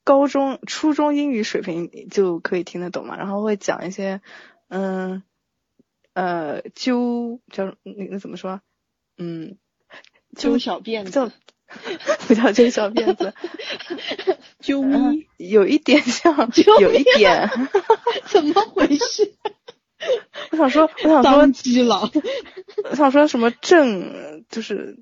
[0.03, 3.17] 高中、初中英语水平就可以听得懂嘛。
[3.17, 4.21] 然后会讲一些，
[4.67, 5.23] 嗯，呃，
[6.73, 8.61] 揪叫那个怎么说？
[9.17, 9.57] 嗯，
[10.35, 11.31] 揪小辫子，
[12.27, 13.33] 不叫揪小辫子，
[14.61, 17.49] 啾嗯咪，有一点像 揪，有一点。
[18.27, 19.35] 怎么回事？
[20.51, 22.09] 我想说，我想说当，基佬。
[22.89, 24.99] 我想说什么正，就是，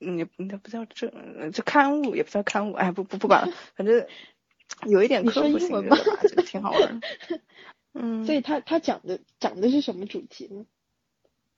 [0.00, 4.06] 嗯，也不那不叫正，呃就刊物也不叫刊物，哎，不不不管了，反正
[4.86, 7.06] 有一点科普性质就挺好玩的。
[8.00, 10.64] 嗯，所以他他讲的讲的是什么主题呢？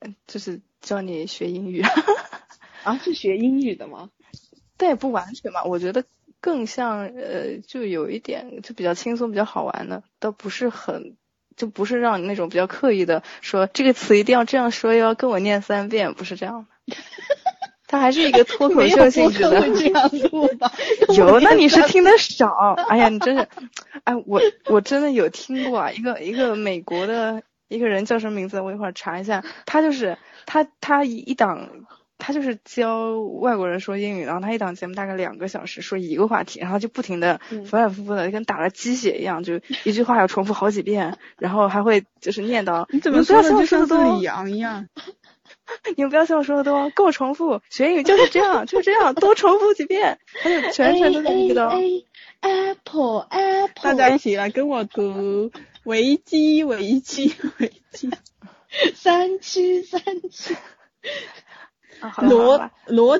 [0.00, 1.82] 嗯就是教你学英语，
[2.84, 4.10] 啊，是学英语的吗？
[4.76, 6.04] 但也不完全吧，我觉得
[6.40, 11.16] 更像呃，就有一点就比较轻松、比较好玩的，倒不是很。
[11.56, 16.96] 就不是让你那种比较刻意的说这个词一定要这样说，又要跟我念三遍，不是这样的。
[17.90, 19.50] 它还是一个脱口秀性质的。
[19.50, 20.70] 播客会这样录吧？
[21.16, 22.76] 有，那你是听的少。
[22.88, 23.48] 哎呀，你真是，
[24.04, 28.60] 哎，我我真的有听过啊，一个一个美国的一个人叫什么名字？
[28.60, 29.42] 我一会儿查一下。
[29.66, 31.68] 他就是他他一一档，
[32.20, 42.86] 他就是教外国人说英语，然后他一档节目大概两个小时，说一个话题，然后就不停的嗯反反复复的，跟打了鸡血一样，就一句话要重复好几遍，然后还会就是念叨。
[42.90, 44.22] 你怎么们不要说的像我说的多就像是李？
[44.22, 44.86] 阳一样？
[45.96, 47.60] 你们不要像我说的多，跟我重复。
[47.70, 50.18] 学英语就是这样，就这样，多重复几遍。
[50.42, 51.70] 他就全程都在念叨。
[52.40, 55.50] Apple Apple，大家一起来跟我读
[55.84, 58.10] 维基维基维基
[58.94, 60.56] 三七三七。
[62.00, 63.18] 啊，好罗，罗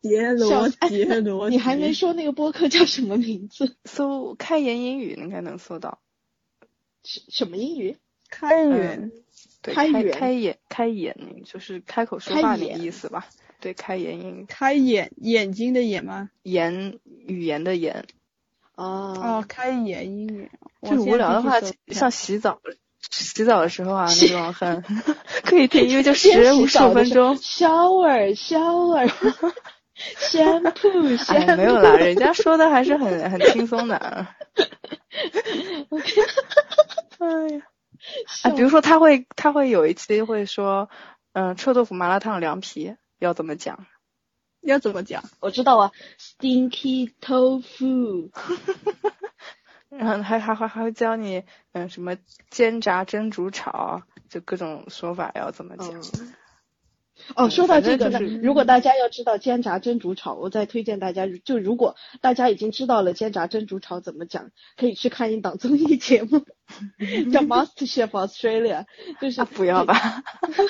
[0.00, 3.76] 杰罗杰罗杰，你还没说那个播客叫什么名字？
[3.84, 6.00] 搜开言英语应该能搜到。
[7.04, 7.96] 什什么英语？
[8.28, 9.12] 开源
[9.60, 13.26] 对，开开源开眼开眼就是开口说话的眼意思吧？
[13.60, 16.30] 对，开言英语，开眼眼睛的眼吗？
[16.42, 18.06] 言语言的言。
[18.74, 20.50] 哦，哦，开言英语。
[20.82, 22.60] 就无聊的话，像洗澡
[23.10, 24.82] 洗澡的时候啊，那种很
[25.44, 27.36] 可以听，因为就十五十五分钟。
[27.42, 29.08] shower shower
[30.18, 33.96] shampoo 哎没有啦，人家说的还是很很轻松的。
[33.96, 34.34] 啊
[37.18, 37.62] 哎呀，
[38.42, 40.88] 啊，比如说他会他会有一期会说，
[41.34, 43.86] 嗯、臭豆腐麻辣烫凉皮要怎么讲？
[44.62, 45.22] 要怎么讲？
[45.40, 48.30] 我知道啊，stinky tofu，
[49.98, 52.16] 然后还还还还会教你，嗯、什么
[52.50, 55.88] 煎炸蒸煮炒，就各种说法要怎么讲。
[55.90, 56.34] 嗯。
[57.36, 66.40] 哦，说到这个呢，就是如果大家要知道煎炸蒸煮炒，我再推荐大家，就如果大家已经知道了煎炸蒸煮炒怎么讲，可以去看一档综艺节目，
[67.30, 68.86] 叫 MasterChef Australia，
[69.20, 69.94] 就是、啊，不要吧，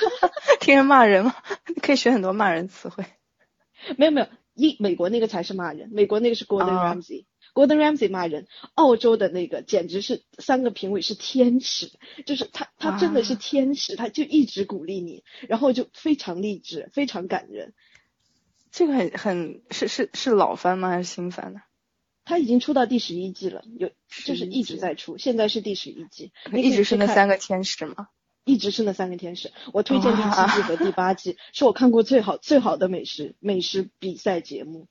[0.61, 1.35] 听人骂人吗？
[1.81, 3.07] 可以学很多骂人词汇。
[3.97, 7.25] 没有没有，一美国那个才是骂人，美国那个是 Gordon 啊 Ramsay。
[7.55, 11.91] Gordon Ramsay 骂人，澳洲的那个简直是三个评委是天使，
[12.25, 17.75] 就是他他真的是啊天使，他就一直鼓励你，然后就非常励志，非常感人。
[18.71, 20.88] 这个很很是是是老番吗？
[20.88, 21.61] 还是新番呢？
[22.25, 23.91] 他已经出到第十一季了，有
[24.25, 28.09] 就是一直在出，现在是第十一季，你一直是那三个天使吗？
[28.45, 29.53] 一直是那三个天使。
[29.73, 34.88] 我推荐第七季和第八季，是我看过最好最好的美食美食比赛节目。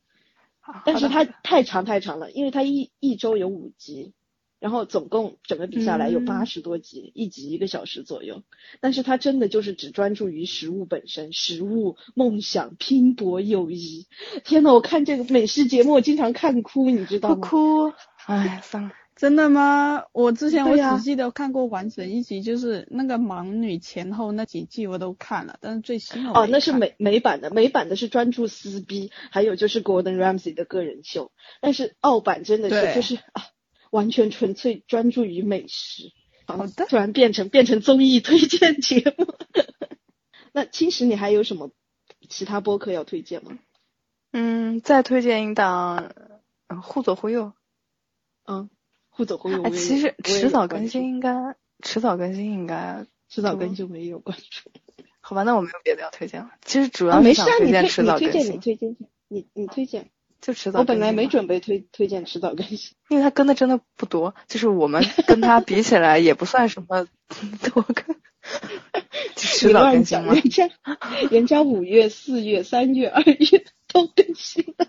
[0.85, 4.13] 但是它太长太长了，因为它一一周有五集，
[4.59, 8.43] 然后总共整个比下来有嗯八十多集，一集一个小时左右。
[8.79, 14.05] 但是它真的就是只专注于食物本身，食物、梦想、拼搏、友谊。
[14.43, 17.47] 天呐，我看这个美食节目，我经常看哭，你知道不吗？
[17.49, 17.93] 哭，
[18.27, 18.91] 哎，算了。
[19.21, 20.05] 真的吗？
[20.13, 31.31] 我之前我对呀只记得看过完整一集，就是那个盲女前后那几季我都看了，但是最新的我哦，那是美美版的，美版的是专注撕逼，还有就是 Gordon Ramsay 的个人秀，
[31.61, 33.43] 但是澳版真的是就是啊，
[33.91, 36.11] 完全纯粹专注于美食。
[36.47, 36.87] 好的。
[36.87, 39.27] 突然变成变成综艺推荐节目。
[40.51, 41.69] 那青石，你还有什么
[42.27, 43.59] 其他播客要推荐吗？
[44.31, 46.11] 嗯，再推荐一档，
[46.69, 47.53] 嗯互左互右。
[48.47, 48.71] 嗯，
[49.11, 49.61] 互走互用。
[49.63, 54.71] 哎，我其实迟早更新应该，迟早更新应该，迟早更新就没有关注。
[55.21, 56.49] 好吧，那我没有别的要推荐了。
[56.65, 58.95] 其实主啊，要没事啊，是想推荐你推迟早更你推荐，你新，推荐，
[59.27, 60.09] 你你推荐。
[60.41, 67.05] 就迟早我本来没准备推推荐迟早更新，因为他跟的真的不多，就是我们跟他比起来也不算什么
[67.71, 68.15] 多更，
[69.35, 70.41] 迟早，更新吗人。
[70.49, 70.67] 家
[71.29, 74.87] 人家五月、四月、三月、二月都更新了，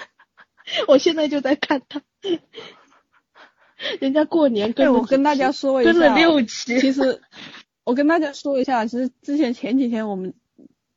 [0.88, 2.02] 我现在就在看他，
[4.00, 7.20] 人家过年对，跟了我跟大家说一下，跟了六期，其实
[7.84, 10.34] 我跟大家说一下，其实之前前几天我们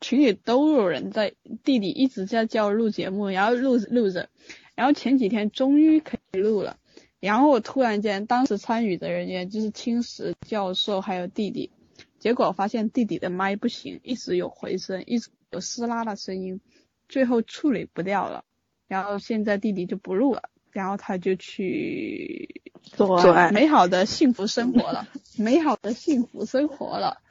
[0.02, 4.30] 群里都有人在弟弟一直在叫录节目，然后录录着，
[4.76, 6.78] 然后前几天终于可以录了，
[7.20, 11.72] 然后我突然间当时参与的人员就是青石教授还有弟弟，
[12.20, 16.62] 结果发现弟弟的麦不行，一直有回声，一直有撕拉的声音，
[17.10, 18.44] 最后处理不掉了，
[18.88, 25.08] 然后现在弟弟就不录了，然后他就去做做爱美好的幸福生活了，
[25.38, 27.22] 美好的幸福生活了。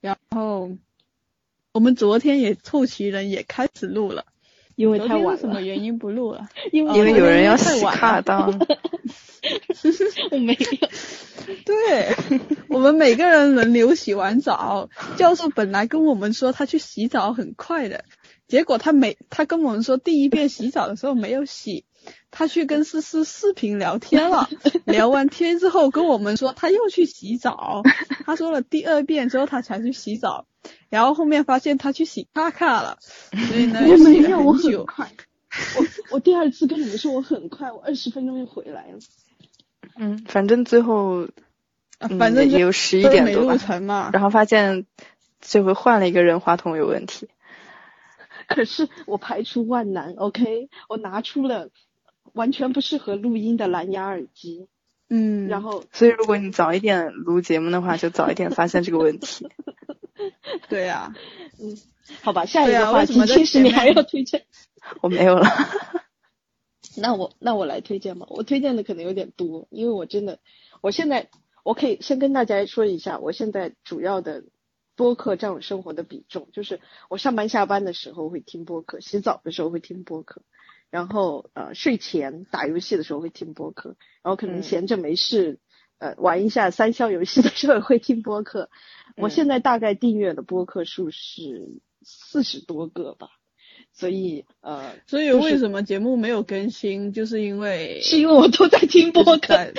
[0.00, 0.70] 然后
[1.72, 4.24] 我们昨天也凑齐人也开始录了，
[4.74, 6.48] 因为太晚了，什么原因不录了？
[6.72, 8.58] 因为因为有人要洗卡当，
[10.30, 10.88] 我没有，
[11.66, 12.16] 对，
[12.70, 14.88] 我们每个人轮流洗完澡。
[15.18, 18.06] 教授本来跟我们说他去洗澡很快的，
[18.48, 21.84] 结果他没，他跟我们说第一遍洗澡的时候没有洗，
[22.30, 24.48] 他去跟思思视频聊天了。
[24.84, 27.82] 聊完天之后跟我们说他又去洗澡，
[28.26, 30.46] 他说了第二遍之后他才去洗澡，
[30.90, 32.98] 然后后面发现他去洗卡卡了，
[33.48, 35.10] 所以呢我没有，我很快，
[35.78, 38.98] 我我第二次跟你们说我很快，我二十分钟就回来了。
[39.96, 41.28] 嗯，反正最后
[41.98, 43.56] 嗯反正也也有十一点多。
[44.12, 44.84] 然后发现
[45.40, 47.28] 这回换了一个人，话筒有问题。
[48.54, 51.70] 可是我排除万难，OK，我拿出了
[52.32, 54.68] 完全不适合录音的蓝牙耳机，
[55.08, 59.48] 嗯，然后所以如果你早一点录节目的话，就早一点发现这个问题。
[60.68, 61.14] 对呀、
[61.60, 61.76] 嗯
[62.22, 64.44] 好吧，下一个话题，其实你还要推荐，
[65.00, 65.46] 我没有了。
[66.96, 70.38] 那我那我来推荐吧，我推荐的可能有点多，因为我真的，
[70.80, 71.28] 我现在
[71.64, 74.44] 我可以先跟大家说一下，我现在主要的
[75.02, 80.42] 播客占我生活的比重，就是我上班下班的时候会听播客，洗澡的时候会听播客，
[80.90, 85.58] 然后呃睡前打游戏的时候会听播客，然后可能嗯闲着没事。
[85.98, 88.70] 呃，玩一下三消游戏的时候也会听播客。
[89.16, 93.28] 我嗯现在大概订阅的播客数是四十多个吧，
[93.92, 99.72] 所以呃，所以为什么节目没有更新，就是因为是因为我都在听播客，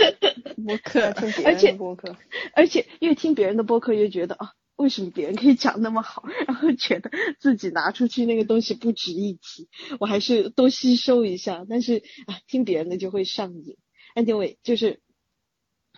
[0.65, 2.15] 播客，而且播客，
[2.53, 11.65] 而且越听别人的播客越觉得啊，为什么别人可以讲那么好， 然后觉得自己拿出去那个东西不值一提，我还是多吸收一下。
[11.69, 13.77] 但是啊，听别人的就会上瘾。
[14.15, 15.01] Anyway，就是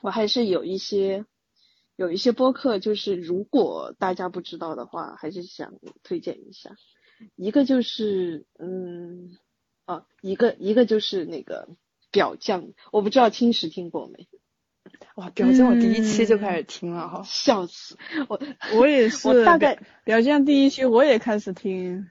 [0.01, 1.25] 我还是有一些
[1.95, 6.75] 有一些播客，就是如果大家不知道的话，还是想推荐一下。
[7.37, 9.37] 一个就是嗯
[9.85, 11.69] 啊，一个一个就是那个
[12.11, 14.27] 表匠，我不知道青石听过没？
[15.15, 17.21] 哇，表姐，我第一期就开始听了哈。
[17.25, 17.97] 笑死
[18.27, 18.39] 我！
[18.75, 22.07] 我 也是，我大概表匠第一期我也开始听，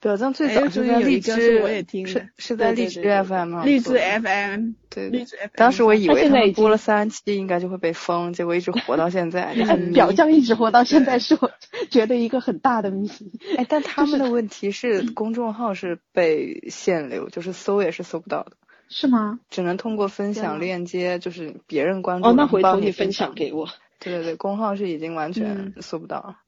[0.00, 5.50] 表象最哎早是在荔枝，是我也听是是在荔枝 FM 上荔枝 FM，对荔枝 FM。
[5.54, 9.54] 当时我以为他们播了三期应该就会被封，结果一直活到现在。
[9.92, 11.50] 表象一直活到现在，是我
[11.90, 13.10] 觉得一个很大的谜。
[13.58, 18.52] 哎，但他们的问题是公众号是被限流，就是搜也是搜不到的，
[18.96, 19.40] 是吗？
[19.50, 22.28] 只能通过分享链接，就是别人关注。
[22.28, 23.34] 哦，那回头你分分享。
[23.34, 23.68] 给我。
[23.98, 26.38] 对对对，公号是已经完全嗯搜不到了。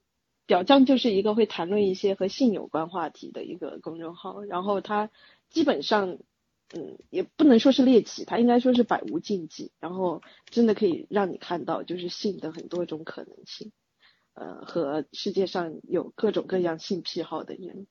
[0.47, 5.11] 表匠就是一个会谈论一些和性有关话题的一个公众号，然后它
[5.51, 6.19] 基本上，
[6.73, 13.73] 嗯，也不能说是猎奇，它应该说是百无禁忌，然后真的可以让你看到就是性的很多种可能性，
[14.35, 17.89] 呃，和世界上有各种各样性癖好的人。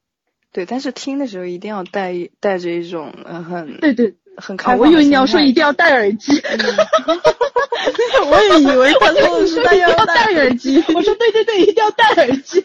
[0.53, 6.31] 对，但是听的时候一定要带一带着一种呃很对对，很开放的啊我以为你要说一定要戴耳机。
[8.27, 12.63] 我也以为他说的是戴 要戴耳机，我说对对对，一定要戴耳机。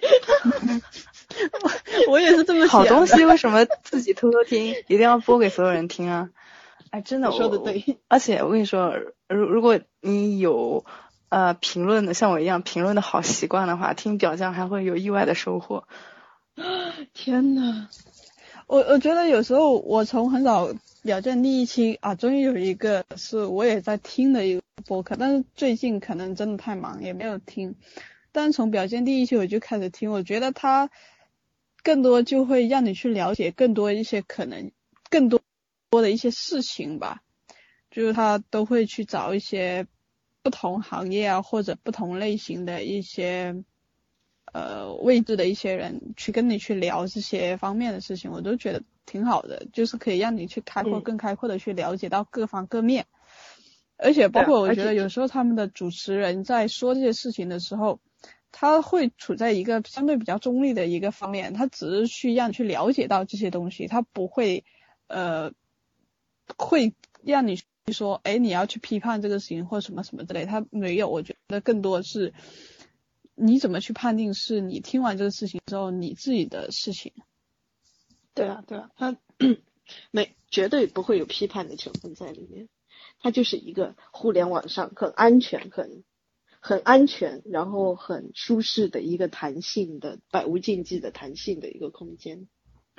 [2.08, 2.68] 我也是这么想。
[2.68, 6.28] 好东西为什么自己偷偷听，一定要播给所有人听啊？
[6.90, 7.98] 哎，真的，我说的对。
[8.08, 8.94] 而且我跟你说，
[9.28, 10.84] 如如果你有
[11.28, 15.84] 呃评论的像我一样评论的好习惯的话，听表匠还会有意外的收获。
[17.14, 17.88] 天呐，
[18.70, 27.74] 我我觉得有时候我从很早了解第一期啊，终于有一个是我也在听的一个播客，但是最近可能真的太忙也没有听。
[28.30, 30.88] 但从表现第一期我就开始听，我觉得它
[31.82, 34.70] 更多就会让你去了解更多一些可能
[35.10, 35.40] 更多
[35.90, 37.22] 多的一些事情吧，
[37.90, 39.88] 就是他都会去找一些
[40.44, 43.64] 不同行业啊或者不同类型的一些。
[44.52, 53.06] 呃，位置的一些人去跟你去聊这些方面的事情，我都觉得挺好的，就是可以让你去开阔、嗯更开阔的去了解到各方各面。
[53.96, 58.00] 而且包括我觉得有时候他们的主持人在说这些事情的时候，
[58.50, 64.64] 他会处在一个相对比较中立的一个方面，他只是去让你去了解到这些东西，他不会
[65.06, 65.52] 呃
[66.56, 67.60] 会让你
[67.92, 72.32] 说，哎，你要去批判这个事情或什么什么之类，他没有，我觉得更多是。
[73.40, 77.12] 你怎么去判定是你听完这个事情之后你自己的事情？
[78.34, 79.16] 对啊，对啊，他
[80.12, 82.68] 没绝对不会有批判的成分在里面，
[83.18, 86.04] 它就是一个互联网上很安全、很
[86.60, 92.48] 很安全，然后很舒适的一个弹性的、百无禁忌的弹性的一个空间。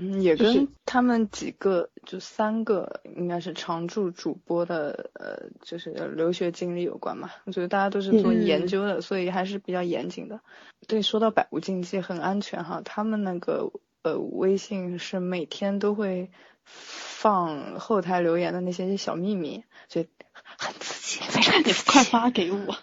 [0.02, 7.30] 嗯，也跟他们几个就三个应该是常驻主播的呃，就是留学经历有关嘛。
[7.46, 10.42] 我觉得大家都是做嗯研究的，所以还是比较严谨的。
[10.88, 12.82] 对，说到百无禁忌，很安全哈。
[12.84, 13.72] 他们那个
[14.02, 16.32] 呃微信是每天都会
[16.64, 20.08] 放后台留言的那些小秘密，所以
[20.58, 22.04] 很刺激，非常你刺 快。
[22.04, 22.76] 发给我，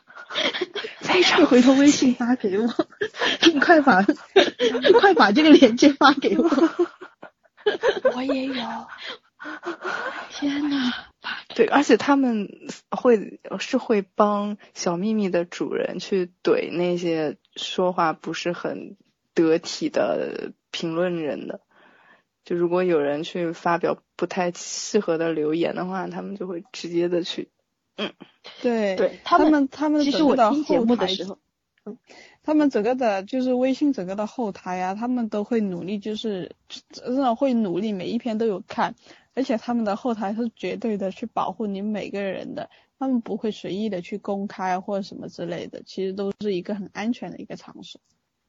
[1.01, 2.69] 非常你回头微信发给我，
[3.53, 6.49] 你快把你快把这个链接发给我。
[8.15, 8.65] 我也有。
[10.31, 10.93] 天呐，
[11.55, 12.49] 对，而且他们
[12.91, 18.97] 会是会帮小秘密的主人去怼那些说话不是很
[19.35, 21.61] 得体的评论人的。
[22.45, 27.51] 就如果有人去发表不太适合的留言的话，他们就会直接的去，
[27.97, 28.13] 嗯
[28.63, 31.39] 对对他他们他们其实我听节目的时候，
[32.49, 36.57] 他们整个的就是微信整个的后台啊，他们都会努力，就是
[36.91, 38.95] 真的会努力，每一篇都有看，
[39.35, 48.01] 而且他们的后台是绝对的去保护你每个人的，他们不会随意的去公开或者什么之类的，其实都是一个很安全的一个场所。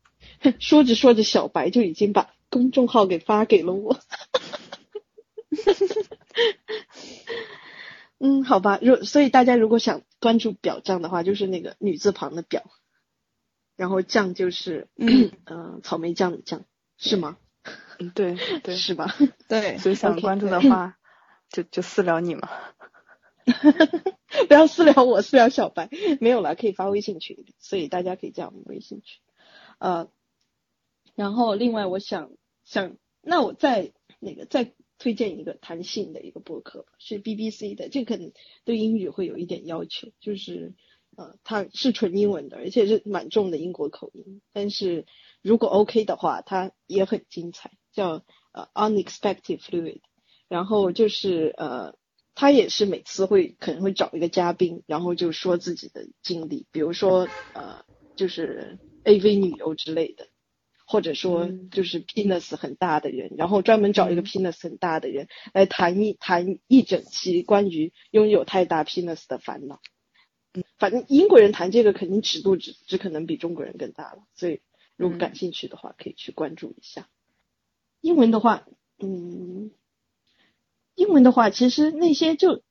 [0.59, 3.99] 说着说着，小白就已经把公众号给发给了我。
[8.19, 12.63] 嗯，好吧，如所以大家如果想关注表彰的话，就是那个女字旁的表，
[13.79, 16.65] 然后酱就是嗯 呃草莓酱的酱，
[16.97, 17.37] 是吗？
[17.97, 19.15] 嗯，对 对，是吧？
[19.47, 20.97] 对，所以想关注的话，
[21.49, 22.49] 就就私聊你嘛。
[24.49, 29.21] 不要私聊我，私聊小白，没有了，可以发微信群，所以大家可以加我们微信群。
[29.77, 30.09] 呃，
[31.15, 32.31] 然后另外我想
[32.65, 38.33] 想，那我再那个再推荐一个弹性的一个博客吧，是 BBC 的，这个可能
[38.65, 40.73] 对英语会有一点要求，就是
[41.19, 45.05] 呃它是纯英文的，而且是蛮重的英国口音，但是
[45.41, 50.01] 如果 OK 的话，它也很精彩，叫呃 Unexpected Fluid，
[50.47, 51.95] 然后就是呃。
[52.35, 57.83] 他也是每次会可能会找一个嘉宾，然后就说自己的经历，比如说呃，
[58.15, 60.27] 就是 AV 女优之类的，
[60.87, 69.81] 或者说嗯就是 penis 很大的人，然后专门找一个嗯 penis 很大的人来谈一谈一整期关于拥有太大 penis 的烦恼。
[70.53, 74.61] 嗯，反正英国人谈这个肯定尺度只只可能比中国人更大了，所以
[74.95, 77.07] 如果感兴趣的话，可以去关注一下。
[78.01, 78.67] 英文的话，
[78.99, 79.71] 嗯。
[80.95, 82.61] 英文的话，其实那些就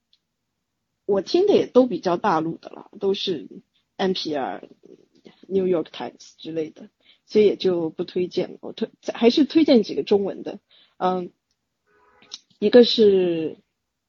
[1.07, 3.49] 我听的也都比较大陆的了，都是
[3.97, 4.69] NPR、
[5.47, 6.91] New York Times 之类的，
[7.25, 8.59] 所以也就不推荐。
[8.61, 10.59] 我推还是推荐几个中文的，
[10.99, 11.33] 嗯，
[12.59, 13.57] 一个是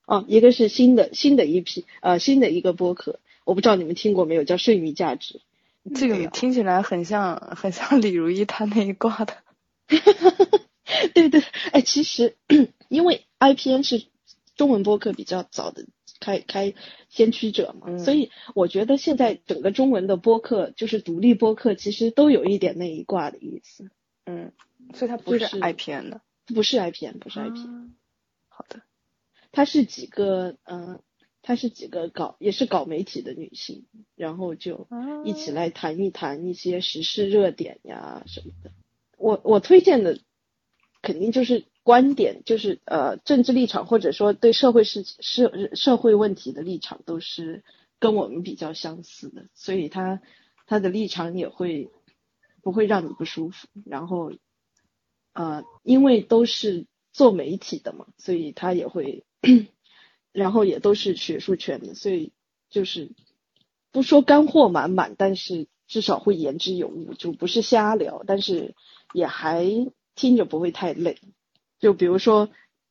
[0.06, 5.42] 哦，一个是新的新的一批呃新的一个播客，我不知道你们听过没有，叫剩余价值。
[5.96, 9.34] 这个听起来很像很像李如一他那一挂的。
[11.16, 11.42] 对对，
[11.72, 12.38] 哎，其实
[12.90, 14.06] 因为 IPN 是
[14.56, 15.86] 中文播客比较早的
[16.20, 16.76] 开开
[17.10, 23.90] 先驱者嘛，嗯所以我觉得现在整个中文的播客，就是独立播客，其实都有一点那一挂的意思，
[24.26, 24.52] 嗯，
[24.94, 27.90] 所以它不是就是 IPN 的，不是 IPN，不是 IPN，、啊
[28.50, 28.82] 好的，
[29.52, 31.02] 它是几个嗯、呃，
[31.42, 33.86] 她是几个搞也是搞媒体的女性，
[34.16, 34.88] 然后就
[35.26, 38.72] 一起来谈一谈一些时事热点呀什么的。
[39.18, 40.20] 我我推荐的
[41.02, 47.64] 肯定就是观点，就是呃政治立场或者说对社会事社社会问题的立场都是
[48.00, 50.22] 跟我们比较相似的，所以他
[50.68, 51.90] 他的立场也会
[52.62, 53.68] 不会让你不舒服。
[53.86, 54.34] 然后
[55.34, 59.26] 呃，因为都是做媒体的嘛，所以他也会，
[60.32, 62.32] 然后也都是学术圈的，所以
[62.70, 63.12] 就是
[63.92, 68.76] 不说干货满满，但是至少会言之有物，就不是瞎聊，但是
[69.14, 69.66] 也还
[70.16, 71.18] 听着不会太累。
[71.80, 72.50] 就比如说，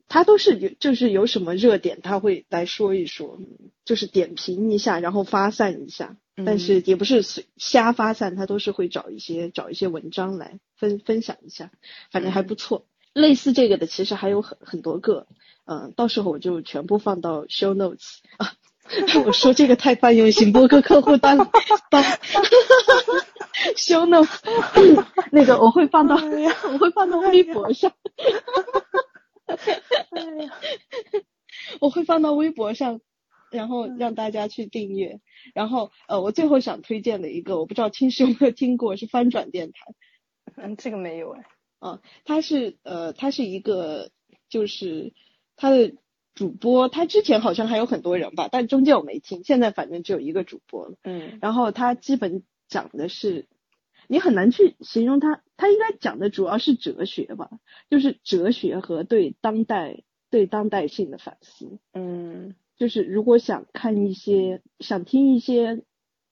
[0.09, 3.39] 他都是有，就是有什么热点，他会来说一说，
[3.85, 6.17] 就是点评一下，然后发散一下。
[6.47, 11.73] 但是也不是随瞎发散，他都是会找一些找一些文章来分分享一下，
[12.13, 12.87] 反正还不错。
[13.19, 15.27] 类似这个的其实还有很很多个，
[15.67, 18.53] 嗯、到时候我就全部放到 show notes 啊。
[19.27, 21.37] 我说这个太泛用型，播客客户端
[21.91, 22.03] 当
[23.77, 27.93] show notes，那个我会放到我会放到微博上，
[31.81, 33.03] 我会放到微博上，
[33.51, 35.21] 然后让大家去订阅。
[35.53, 39.79] 然后呃，我最后想推荐的一个，我不知道青石有没有听过，是翻转电台。
[40.57, 41.45] 嗯，这个没有哎。
[41.79, 44.11] 啊，他是呃，他是一个，
[44.49, 45.13] 就是
[45.57, 45.95] 他的
[46.35, 50.97] 主播，他之前好像还有很多人吧，但中间我没听，现在反正只有一个主播了。
[51.05, 53.47] 嗯然后他基本讲的是，
[54.07, 57.51] 你很难去形容他，他应该讲的主要是哲学吧，
[57.91, 61.79] 就是哲学和对当代对当代性的反思。
[61.93, 65.83] 嗯就是如果想看一些，想听一些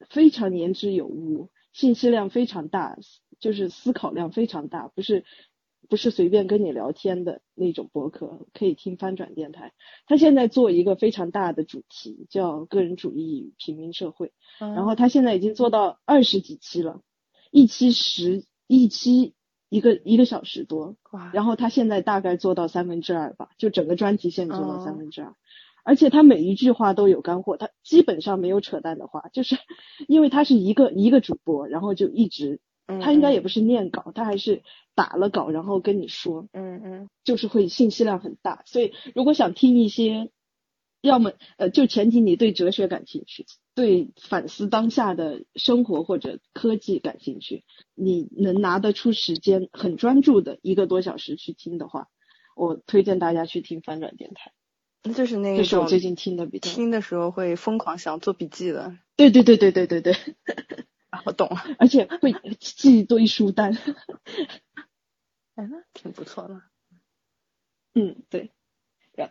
[0.08, 2.96] 非常言之有物、信息量非常大，
[3.40, 5.24] 就是思考量非常大，不是
[5.88, 9.72] 不是随便跟你聊天的那种博客，可以听翻转电台。
[10.06, 14.32] 他现在做一个非常大的主题，叫个人主义与平民社会，
[14.74, 17.00] 然后他现在已经做到二十几期了，
[17.50, 19.34] 一期十一期
[19.68, 25.34] 一个一个小时多，哇，然后他现在大概做到三分之二吧，就整个专题线做到哦三分之二。
[25.84, 29.56] 而且他每一句话都有干货，他基本上没有扯淡的话，就是
[30.08, 34.62] 因为他是一个一个主播，然后就一直，嗯他应该也不是念稿，他还是
[34.94, 38.62] 打了稿然后跟你说，嗯嗯就是会信息量很大。
[38.66, 40.30] 所以如果想听一些，
[41.02, 47.64] 要么呃就前提你对哲学感兴趣，对反思当下的生活或者科技感兴趣，
[47.94, 52.08] 你能拿得出时间很专注的一个多小时去听的话，
[52.56, 54.52] 我推荐大家去听翻转电台。
[55.04, 56.68] 嗯，就是那这是我种最近听的比较。
[56.70, 58.96] 听的时候会疯狂想做笔记的。
[59.16, 60.14] 对对对对对对对，
[61.16, 61.62] 啊，我懂了。
[61.78, 63.76] 而且会记一堆书单。
[65.54, 66.62] 哎，那挺不错的。
[67.94, 68.50] 嗯，对。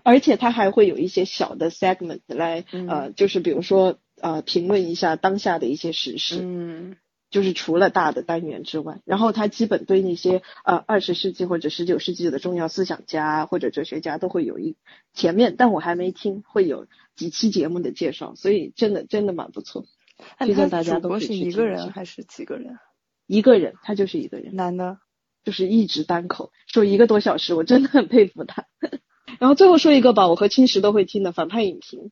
[0.04, 6.40] 而且它还会有一些小的 segment 来，嗯呃，就是比如说呃，评论一下当下的一些时事。
[6.42, 6.98] 嗯
[7.32, 14.78] 就是除了大的单元之外，然后他基本对那些呃二十世纪或者十九世纪的重要思想家或者哲学家都会有一
[15.12, 19.86] 前面，但我还没听，会有几期节目的介绍，所以真的真的蛮不错。
[20.38, 22.78] 哎，推荐他大家都是一个人还是几个人？
[23.28, 24.99] 一个人，他就是一个人，男的。
[25.43, 28.66] 就是一直单口说一个多小时，我真的很佩服他。
[29.39, 32.09] 然后最后说一个吧，我和青石都会听的反派影评，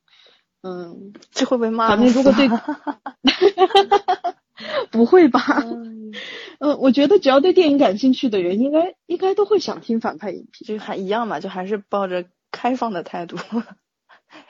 [0.61, 2.47] 嗯，这会被骂反正如果对
[4.91, 5.63] 不会吧？
[5.65, 6.11] 嗯
[6.59, 10.67] 嗯，我觉得只要对电影感兴趣的人，应该应该都会想听反派影评。
[10.67, 13.37] 就还一样嘛，就还是抱着开放的态度，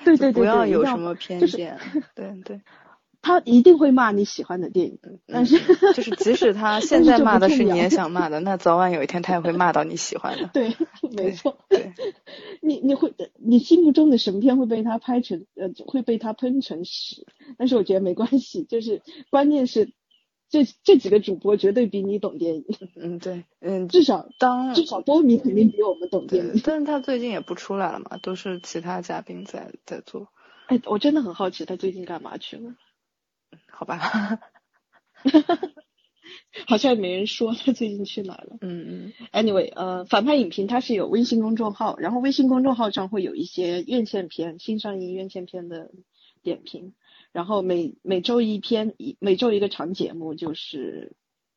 [0.03, 1.79] 对对对对，不要有什么偏就是见。
[2.15, 2.59] 对对，
[3.23, 10.49] 他一定会骂你喜欢的电影，但是嗯就是即使他 现在骂的是你也想骂的，那早晚有一天他也会骂到你喜欢的。
[10.53, 10.75] 对，
[11.15, 11.93] 没错，对，
[12.61, 17.25] 你你会你心目中的神片会被他拍成呃会被他喷成屎，
[17.57, 19.93] 但是我觉得没关系，就是关键是
[20.49, 22.65] 这这几个主播绝对比你懂电影，
[22.97, 26.61] 嗯对，嗯，至少当至少波米肯定比我们懂电，影。
[26.63, 30.27] 但是他最近也不出来了嘛，都是其他嘉宾在在做，
[30.67, 32.75] 哎，我真的很好奇他最近干嘛去了，
[33.67, 33.99] 好吧？
[36.67, 38.57] 好像也没人说他最近去哪了。
[38.61, 45.91] 嗯嗯 Anyway，呃，反派影评它是有微信公众号，然后微信公众号上会有一些院线片、新上映院线片的
[46.43, 46.93] 点评，
[47.31, 51.15] 然后每每周一篇，一每周一个长节目，就是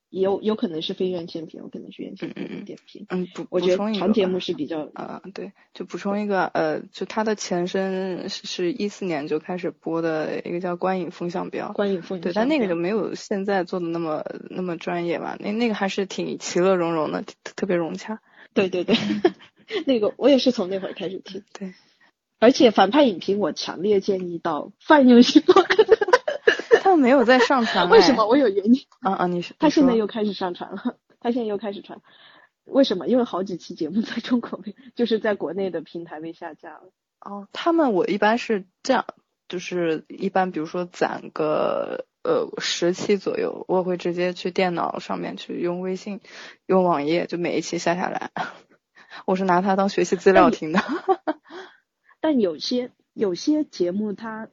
[0.09, 3.07] 有有可能是非院线片，有可能是院线片的点评。
[3.09, 18.21] 嗯，补我觉得补充一个吧长节目是比较啊、对，就补充一个，呃，就它的前身是是一四年就开始播的一个叫《观影风向标》，观影风对，但那个就没有现在做的那么那么专业吧，那那个还是挺其乐融融的，特特别融洽。
[18.55, 18.97] 对对对，
[19.87, 21.43] 那个我也是从那会儿开始听。
[21.53, 21.75] 对，
[22.39, 25.85] 而且反派影评我强烈建议到泛游戏播客，
[26.87, 28.23] 他们没有在上传， 为什么？
[28.23, 28.27] 哎？
[28.27, 28.81] 我有原因。
[29.01, 32.01] 啊啊，你是他现在又开始上传了，他现在又开始传，
[32.65, 33.09] 为什么？
[33.09, 36.93] 因为好几期节目在中国被，就是在国内的平台被下架了。
[37.21, 39.05] 哦，他们我一般是这样，
[39.49, 46.21] 就是一般比如说攒个呃十期左右，我会直接去电脑上面去用微信、
[46.67, 48.31] 用网页，就每一期下下来。
[49.27, 50.79] 我是拿它当学习资料听的。
[52.21, 54.49] 但有些有些节目它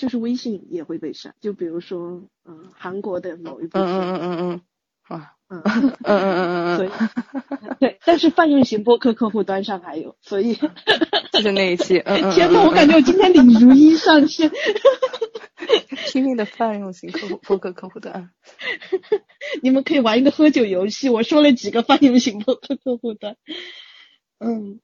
[0.00, 4.62] 就是微信也会被删，就比如说嗯、呃韩国的某一部剧，嗯嗯嗯嗯
[5.10, 10.70] 嗯，啊，嗯嗯嗯嗯所嗯以 对，但是泛用型播客客户端上还有，所以嗯，
[11.32, 12.32] 就是那一期，嗯嗯。
[12.32, 14.50] 天呐，呐，我感觉我今天领如一上线。
[16.12, 18.30] 拼命的泛用型客户播客客户端。
[19.62, 23.36] 你们可以玩一个喝酒游戏，我说了几个泛用型播客客户端。
[24.38, 24.80] 嗯，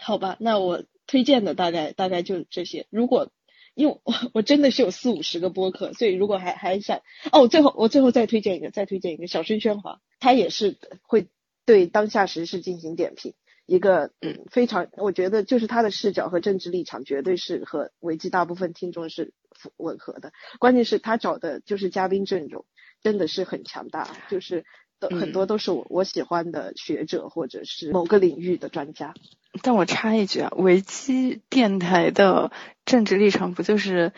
[0.00, 2.86] 好吧，那我推荐的大概大概就这些。
[2.90, 3.30] 如果
[3.78, 7.00] 因为我我真的是有四五十个播客，所以如果还还想
[7.30, 11.28] 哦，最后我最后再推荐一个，再推荐一个小声喧哗，他也是会
[11.64, 13.34] 对当下时事进行点评。
[13.66, 19.32] 一个嗯非常，我觉得就是他的视角和政治立场绝对是和维基大部分听众是
[19.76, 20.32] 吻合的。
[20.58, 22.64] 关键是他找的就是嘉宾阵容
[23.02, 24.64] 真的是很强大，就是
[24.98, 29.14] 的嗯很多都是我我喜欢的学者或者是某个领域的专家。
[29.62, 32.52] 但我插一句啊，维基电台的
[32.84, 34.12] 政治立场不就是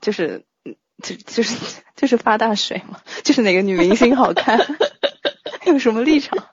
[0.00, 3.00] 就是嗯就就是就是发大水吗？
[3.24, 4.58] 就是哪个女明星好看，
[5.66, 6.38] 有什么立场？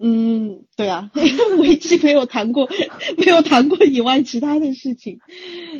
[0.00, 1.10] 嗯，对啊，
[1.58, 2.68] 维基没有谈过
[3.16, 5.18] 没有谈过以外其他的事情，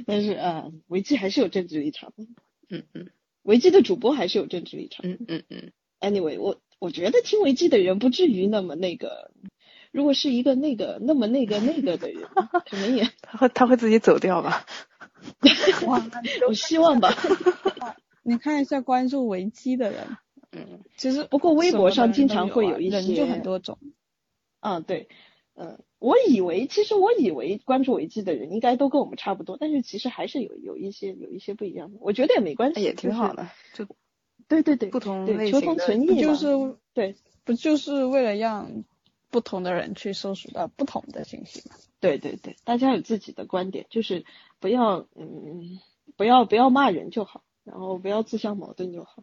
[0.07, 2.25] 但是呃，维基还是有政治立场的，
[2.69, 3.09] 嗯嗯
[3.43, 5.07] 维基的主播还是有政治立场。
[5.07, 5.71] 嗯嗯嗯
[6.01, 9.31] ，Anyway，我我觉得听维基的人不至于那么那个，
[9.91, 12.23] 如果是一个那个那么那个那个的人，
[12.71, 14.65] 可能也 他会他会自己走掉吧？
[15.87, 16.05] 哇，
[16.47, 17.11] 我希望吧。
[18.23, 20.17] 你看一下关注维基的人，
[20.53, 23.79] 嗯其实不过微博上经常会有一些人就很多种。
[24.61, 25.09] 啊，对，
[25.55, 33.91] 嗯，我以为其实我以为关注维基的人应该都跟我们差不多，但是其实还是有有一些有一些不一样的，我觉得也没关系，也挺好的就是。
[34.49, 36.47] 对对对，不同求同类型的不存异，就是
[36.95, 38.85] 对不就是为了让
[39.31, 41.77] 不同的人去搜索到不同的信息嘛？
[42.01, 44.25] 对对对，大家有自己的观点，就是
[44.59, 45.79] 不要嗯
[46.17, 49.23] 不要不要骂人就好，然后不要自相矛盾就好。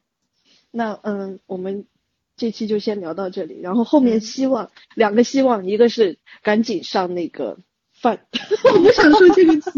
[0.71, 1.87] 那嗯，我们
[2.35, 7.57] 这期就先聊到这里，然后后面希望、两个希望，一个是赶紧上那个
[7.93, 8.27] 饭，
[8.75, 9.71] 我不想说这个词，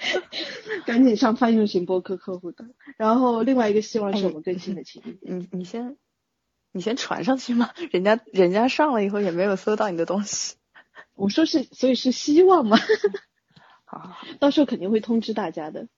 [0.86, 5.38] 赶紧上泛用型播客客户端，然后另外一个希望是我们更新的勤一点。
[5.38, 5.96] 你你先
[6.72, 10.56] 你先传上去嘛，人家人家上了以后也没有搜到你的东西。
[11.14, 12.78] 我说是，所以是希望嘛。
[13.84, 15.88] 好好好，到时候肯定会通知大家的。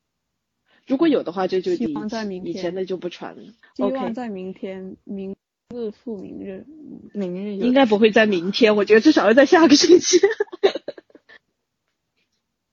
[0.87, 3.43] 如果有的话，这就第希在明天以前的就不传了。
[3.77, 5.37] 希望在明天明
[5.71, 6.67] 日复明日，
[7.15, 10.19] 嗯明日应该不会在明天，我觉得至少要在下个星期。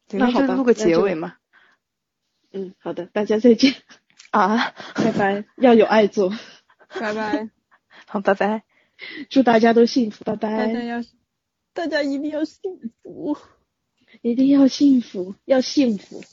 [0.10, 1.36] 对那好吧就录个结尾嘛。
[2.52, 3.76] 嗯，好的，大家再见，
[4.32, 6.32] 啊， 拜拜，要有爱做，
[7.00, 7.50] 拜拜，
[8.08, 8.64] 好，拜拜。
[9.30, 11.04] 祝大家都幸福，拜拜，大家要
[11.74, 13.38] 大家一定要幸福。
[14.24, 16.24] 一定要幸福，要幸福。